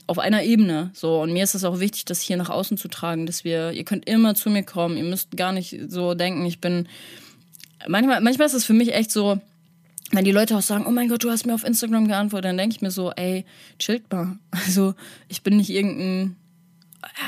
auf 0.06 0.18
einer 0.18 0.42
Ebene. 0.42 0.90
So, 0.94 1.20
und 1.20 1.32
mir 1.32 1.44
ist 1.44 1.54
es 1.54 1.64
auch 1.64 1.80
wichtig, 1.80 2.04
das 2.04 2.20
hier 2.20 2.36
nach 2.36 2.50
außen 2.50 2.76
zu 2.76 2.88
tragen, 2.88 3.26
dass 3.26 3.44
wir, 3.44 3.72
ihr 3.72 3.84
könnt 3.84 4.08
immer 4.08 4.34
zu 4.34 4.50
mir 4.50 4.62
kommen. 4.62 4.96
Ihr 4.96 5.04
müsst 5.04 5.36
gar 5.36 5.52
nicht 5.52 5.76
so 5.88 6.14
denken, 6.14 6.44
ich 6.46 6.60
bin, 6.60 6.88
manchmal, 7.88 8.20
manchmal 8.20 8.46
ist 8.46 8.54
es 8.54 8.64
für 8.64 8.74
mich 8.74 8.94
echt 8.94 9.10
so, 9.10 9.40
wenn 10.12 10.24
die 10.24 10.32
Leute 10.32 10.56
auch 10.56 10.62
sagen, 10.62 10.86
oh 10.86 10.90
mein 10.90 11.08
Gott, 11.08 11.22
du 11.22 11.30
hast 11.30 11.46
mir 11.46 11.54
auf 11.54 11.64
Instagram 11.64 12.08
geantwortet, 12.08 12.48
dann 12.48 12.58
denke 12.58 12.74
ich 12.74 12.82
mir 12.82 12.90
so, 12.90 13.12
ey, 13.12 13.44
chillt 13.78 14.10
mal. 14.12 14.38
Also 14.50 14.94
ich 15.28 15.42
bin 15.42 15.56
nicht 15.56 15.70
irgendein, 15.70 16.36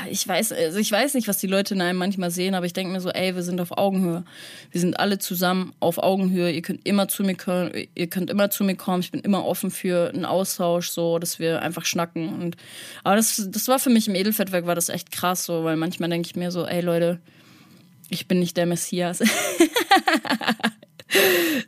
ich 0.09 0.27
weiß, 0.27 0.51
also 0.51 0.77
ich 0.77 0.91
weiß 0.91 1.13
nicht, 1.13 1.27
was 1.27 1.37
die 1.37 1.47
Leute 1.47 1.73
in 1.73 1.81
einem 1.81 1.97
manchmal 1.97 2.31
sehen, 2.31 2.55
aber 2.55 2.65
ich 2.65 2.73
denke 2.73 2.93
mir 2.93 3.01
so, 3.01 3.09
ey, 3.09 3.35
wir 3.35 3.43
sind 3.43 3.59
auf 3.59 3.77
Augenhöhe. 3.77 4.23
Wir 4.71 4.81
sind 4.81 4.99
alle 4.99 5.17
zusammen 5.17 5.73
auf 5.79 5.97
Augenhöhe. 5.97 6.51
Ihr 6.51 6.61
könnt 6.61 6.87
immer 6.87 7.07
zu 7.07 7.23
mir 7.23 7.35
kommen, 7.35 7.71
ihr 7.95 8.07
könnt 8.07 8.29
immer 8.29 8.49
zu 8.49 8.63
mir 8.63 8.75
kommen. 8.75 9.01
Ich 9.01 9.11
bin 9.11 9.21
immer 9.21 9.45
offen 9.45 9.71
für 9.71 10.09
einen 10.09 10.25
Austausch, 10.25 10.89
so, 10.89 11.19
dass 11.19 11.39
wir 11.39 11.61
einfach 11.61 11.85
schnacken. 11.85 12.29
Und 12.29 12.57
aber 13.03 13.15
das, 13.15 13.47
das 13.49 13.67
war 13.67 13.79
für 13.79 13.89
mich 13.89 14.07
im 14.07 14.15
Edelfettwerk 14.15 14.65
war 14.65 14.75
das 14.75 14.89
echt 14.89 15.11
krass, 15.11 15.45
so, 15.45 15.63
weil 15.63 15.77
manchmal 15.77 16.09
denke 16.09 16.27
ich 16.27 16.35
mir 16.35 16.51
so, 16.51 16.65
ey 16.65 16.81
Leute, 16.81 17.19
ich 18.09 18.27
bin 18.27 18.39
nicht 18.39 18.57
der 18.57 18.65
Messias. 18.65 19.19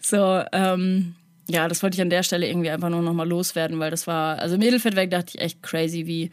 so, 0.01 0.43
ähm, 0.51 1.15
ja, 1.47 1.67
das 1.67 1.83
wollte 1.83 1.95
ich 1.95 2.01
an 2.01 2.09
der 2.09 2.23
Stelle 2.23 2.47
irgendwie 2.47 2.69
einfach 2.69 2.89
nur 2.89 3.01
nochmal 3.01 3.27
loswerden, 3.27 3.79
weil 3.79 3.91
das 3.91 4.07
war, 4.07 4.39
also 4.39 4.55
im 4.55 4.61
Edelfettwerk 4.61 5.11
dachte 5.11 5.33
ich 5.35 5.41
echt 5.41 5.63
crazy, 5.63 6.07
wie, 6.07 6.31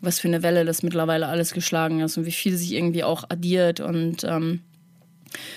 was 0.00 0.20
für 0.20 0.28
eine 0.28 0.42
Welle 0.42 0.64
das 0.64 0.82
mittlerweile 0.82 1.28
alles 1.28 1.52
geschlagen 1.52 2.00
ist 2.00 2.16
und 2.16 2.26
wie 2.26 2.32
viel 2.32 2.56
sich 2.56 2.72
irgendwie 2.72 3.04
auch 3.04 3.24
addiert 3.28 3.80
und 3.80 4.24
ähm, 4.24 4.60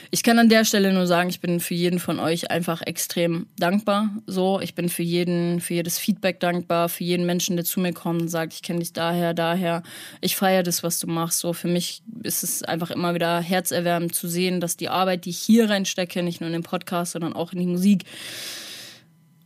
ich 0.10 0.24
kann 0.24 0.38
an 0.40 0.50
der 0.50 0.66
Stelle 0.66 0.92
nur 0.92 1.08
sagen, 1.08 1.30
ich 1.30 1.40
bin 1.40 1.60
für 1.60 1.74
jeden 1.74 2.00
von 2.00 2.20
euch 2.20 2.52
einfach 2.52 2.82
extrem 2.82 3.48
dankbar. 3.58 4.10
So, 4.28 4.60
ich 4.60 4.76
bin 4.76 4.90
für 4.90 5.04
jeden, 5.04 5.62
für 5.62 5.76
jedes 5.76 5.98
Feedback 5.98 6.40
dankbar, 6.40 6.90
für 6.90 7.04
jeden 7.04 7.26
Menschen, 7.26 7.56
der 7.56 7.64
zu 7.64 7.80
mir 7.80 7.94
kommt 7.94 8.22
und 8.22 8.28
sagt, 8.28 8.54
ich 8.54 8.62
kenne 8.62 8.80
dich 8.80 8.92
daher, 8.92 9.34
daher. 9.34 9.84
Ich 10.20 10.36
feiere 10.36 10.64
das, 10.64 10.84
was 10.84 11.00
du 11.00 11.08
machst. 11.08 11.40
So, 11.40 11.54
für 11.54 11.70
mich 11.70 12.04
ist 12.24 12.44
es 12.44 12.64
einfach 12.64 12.92
immer 12.92 13.14
wieder 13.14 13.40
herzerwärmend 13.40 14.14
zu 14.14 14.28
sehen, 14.28 14.60
dass 14.60 14.76
die 14.76 14.90
Arbeit, 14.90 15.26
die 15.26 15.30
ich 15.30 15.40
hier 15.40 15.70
reinstecke, 15.70 16.22
nicht 16.22 16.42
nur 16.42 16.48
in 16.48 16.54
den 16.54 16.64
Podcast, 16.64 17.14
sondern 17.14 17.34
auch 17.34 17.54
in 17.54 17.60
die 17.60 17.68
Musik 17.68 18.04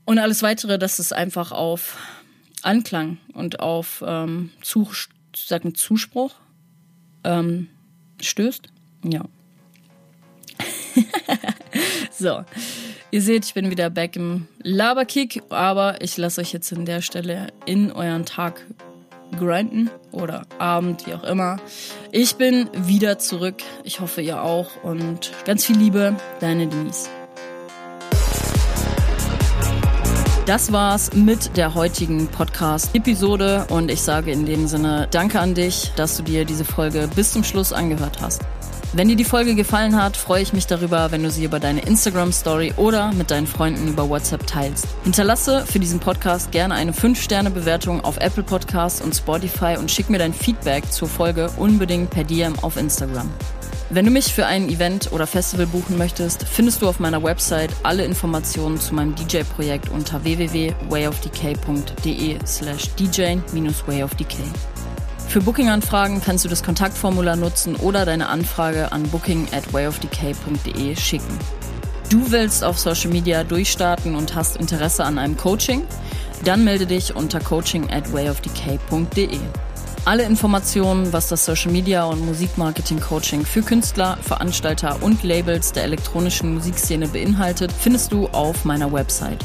und 0.05 0.19
alles 0.19 0.43
weitere, 0.43 0.77
dass 0.77 0.99
es 0.99 1.11
einfach 1.11 1.51
auf 1.51 1.97
Anklang 2.65 3.17
und 3.33 3.59
auf 3.59 4.03
ähm, 4.05 4.51
Zus 4.61 5.09
sagen 5.35 5.75
Zuspruch 5.75 6.35
ähm, 7.23 7.67
stößt. 8.21 8.67
Ja. 9.03 9.25
so, 12.11 12.43
ihr 13.11 13.21
seht, 13.21 13.45
ich 13.45 13.53
bin 13.53 13.69
wieder 13.69 13.89
back 13.89 14.15
im 14.15 14.47
Laberkick, 14.63 15.43
aber 15.49 16.01
ich 16.01 16.17
lasse 16.17 16.41
euch 16.41 16.53
jetzt 16.53 16.71
an 16.73 16.85
der 16.85 17.01
Stelle 17.01 17.47
in 17.65 17.91
euren 17.91 18.25
Tag 18.25 18.65
grinden 19.37 19.89
oder 20.11 20.43
Abend, 20.59 21.05
wie 21.07 21.13
auch 21.13 21.23
immer. 21.23 21.57
Ich 22.11 22.35
bin 22.35 22.69
wieder 22.73 23.19
zurück. 23.19 23.57
Ich 23.83 23.99
hoffe, 23.99 24.21
ihr 24.21 24.41
auch. 24.41 24.83
Und 24.83 25.31
ganz 25.45 25.65
viel 25.65 25.77
Liebe, 25.77 26.15
deine 26.39 26.67
Denise. 26.67 27.09
Das 30.45 30.71
war's 30.71 31.11
mit 31.15 31.57
der 31.57 31.73
heutigen 31.73 32.27
Podcast-Episode 32.27 33.65
und 33.69 33.89
ich 33.89 34.03
sage 34.03 34.31
in 34.31 34.45
dem 34.45 34.67
Sinne 34.67 35.07
Danke 35.09 35.39
an 35.39 35.55
dich, 35.55 35.91
dass 35.95 36.17
du 36.17 36.21
dir 36.21 36.45
diese 36.45 36.63
Folge 36.63 37.09
bis 37.15 37.33
zum 37.33 37.43
Schluss 37.43 37.73
angehört 37.73 38.21
hast. 38.21 38.43
Wenn 38.93 39.07
dir 39.07 39.15
die 39.15 39.23
Folge 39.23 39.55
gefallen 39.55 39.99
hat, 39.99 40.15
freue 40.15 40.43
ich 40.43 40.53
mich 40.53 40.67
darüber, 40.67 41.11
wenn 41.11 41.23
du 41.23 41.31
sie 41.31 41.45
über 41.45 41.59
deine 41.59 41.81
Instagram 41.81 42.31
Story 42.31 42.75
oder 42.77 43.11
mit 43.13 43.31
deinen 43.31 43.47
Freunden 43.47 43.87
über 43.87 44.07
WhatsApp 44.07 44.45
teilst. 44.45 44.85
Hinterlasse 45.03 45.65
für 45.65 45.79
diesen 45.79 45.99
Podcast 45.99 46.51
gerne 46.51 46.75
eine 46.75 46.91
5-Sterne-Bewertung 46.91 48.03
auf 48.03 48.17
Apple 48.17 48.43
Podcasts 48.43 49.01
und 49.01 49.15
Spotify 49.15 49.77
und 49.79 49.89
schick 49.89 50.11
mir 50.11 50.19
dein 50.19 50.33
Feedback 50.33 50.91
zur 50.91 51.07
Folge 51.07 51.49
unbedingt 51.57 52.11
per 52.11 52.23
DM 52.23 52.53
auf 52.59 52.77
Instagram. 52.77 53.31
Wenn 53.91 54.05
du 54.05 54.11
mich 54.11 54.33
für 54.33 54.47
ein 54.47 54.67
Event 54.69 55.11
oder 55.11 55.27
Festival 55.27 55.67
buchen 55.67 55.95
möchtest, 55.97 56.47
findest 56.47 56.81
du 56.81 56.89
auf 56.89 56.99
meiner 56.99 57.21
Website 57.21 57.69
alle 57.83 58.03
Informationen 58.03 58.79
zu 58.79 58.95
meinem 58.95 59.13
DJ-Projekt 59.13 59.89
unter 59.89 60.23
www.wayofdk.de 60.23 62.39
slash 62.47 62.89
dj-wayofdk. 62.95 64.37
Für 65.27 65.41
Booking-Anfragen 65.41 66.19
kannst 66.19 66.45
du 66.45 66.49
das 66.49 66.63
Kontaktformular 66.63 67.35
nutzen 67.35 67.75
oder 67.75 68.05
deine 68.05 68.29
Anfrage 68.29 68.91
an 68.91 69.03
booking 69.03 69.47
at 69.51 69.71
wayofdk.de 69.71 70.95
schicken. 70.95 71.37
Du 72.09 72.31
willst 72.31 72.63
auf 72.63 72.79
Social 72.79 73.11
Media 73.11 73.43
durchstarten 73.43 74.15
und 74.15 74.33
hast 74.33 74.57
Interesse 74.57 75.03
an 75.03 75.19
einem 75.19 75.37
Coaching? 75.37 75.83
Dann 76.43 76.63
melde 76.63 76.87
dich 76.87 77.15
unter 77.15 77.39
coaching 77.39 77.91
at 77.91 78.11
wayofdk.de. 78.11 79.39
Alle 80.05 80.21
Informationen, 80.21 81.11
was 81.13 81.29
das 81.29 81.45
Social 81.45 81.71
Media 81.71 82.05
und 82.05 82.23
Musikmarketing 82.23 82.99
Coaching 82.99 83.43
für 83.43 83.63
Künstler, 83.63 84.19
Veranstalter 84.21 85.01
und 85.01 85.23
Labels 85.23 85.71
der 85.71 85.83
elektronischen 85.83 86.53
Musikszene 86.53 87.07
beinhaltet, 87.07 87.71
findest 87.71 88.11
du 88.11 88.27
auf 88.27 88.65
meiner 88.65 88.93
Website. 88.93 89.43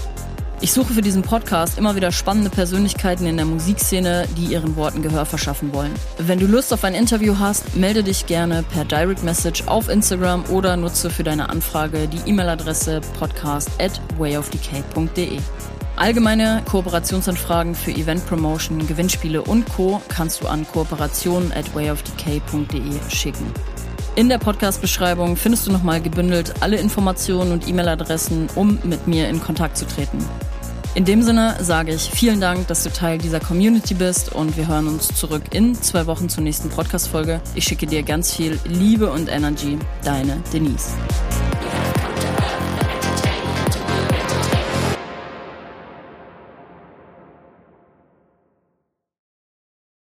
Ich 0.60 0.74
suche 0.74 0.92
für 0.92 1.00
diesen 1.00 1.22
Podcast 1.22 1.78
immer 1.78 1.96
wieder 1.96 2.12
spannende 2.12 2.50
Persönlichkeiten 2.50 3.26
in 3.26 3.38
der 3.38 3.46
Musikszene, 3.46 4.28
die 4.36 4.52
ihren 4.52 4.76
Worten 4.76 5.00
Gehör 5.00 5.24
verschaffen 5.24 5.72
wollen. 5.72 5.94
Wenn 6.18 6.38
du 6.38 6.46
Lust 6.46 6.74
auf 6.74 6.84
ein 6.84 6.94
Interview 6.94 7.36
hast, 7.38 7.74
melde 7.74 8.02
dich 8.02 8.26
gerne 8.26 8.62
per 8.62 8.84
Direct 8.84 9.24
Message 9.24 9.62
auf 9.66 9.88
Instagram 9.88 10.44
oder 10.50 10.76
nutze 10.76 11.08
für 11.08 11.24
deine 11.24 11.48
Anfrage 11.48 12.06
die 12.06 12.28
E-Mail-Adresse 12.28 13.00
podcast 13.18 13.70
at 13.80 13.98
wayofdk.de. 14.18 15.38
Allgemeine 16.00 16.62
Kooperationsanfragen 16.64 17.74
für 17.74 17.90
Event 17.90 18.24
Promotion, 18.24 18.86
Gewinnspiele 18.86 19.42
und 19.42 19.68
Co. 19.68 20.00
kannst 20.08 20.40
du 20.40 20.48
an 20.48 20.66
kooperationen 20.66 21.52
at 21.52 21.74
wayofdk.de 21.74 22.80
schicken. 23.10 23.44
In 24.16 24.30
der 24.30 24.38
Podcast-Beschreibung 24.38 25.36
findest 25.36 25.66
du 25.66 25.72
nochmal 25.72 26.00
gebündelt 26.00 26.54
alle 26.60 26.78
Informationen 26.78 27.52
und 27.52 27.68
E-Mail-Adressen, 27.68 28.48
um 28.54 28.78
mit 28.82 29.06
mir 29.08 29.28
in 29.28 29.42
Kontakt 29.42 29.76
zu 29.76 29.86
treten. 29.86 30.24
In 30.94 31.04
dem 31.04 31.22
Sinne 31.22 31.58
sage 31.60 31.92
ich 31.92 32.08
vielen 32.10 32.40
Dank, 32.40 32.66
dass 32.68 32.82
du 32.82 32.90
Teil 32.90 33.18
dieser 33.18 33.38
Community 33.38 33.92
bist 33.92 34.32
und 34.32 34.56
wir 34.56 34.68
hören 34.68 34.88
uns 34.88 35.08
zurück 35.08 35.42
in 35.50 35.74
zwei 35.74 36.06
Wochen 36.06 36.30
zur 36.30 36.42
nächsten 36.42 36.70
Podcast-Folge. 36.70 37.42
Ich 37.54 37.64
schicke 37.64 37.86
dir 37.86 38.02
ganz 38.02 38.34
viel 38.34 38.58
Liebe 38.64 39.10
und 39.10 39.28
Energy. 39.28 39.78
Deine 40.02 40.42
Denise. 40.50 40.94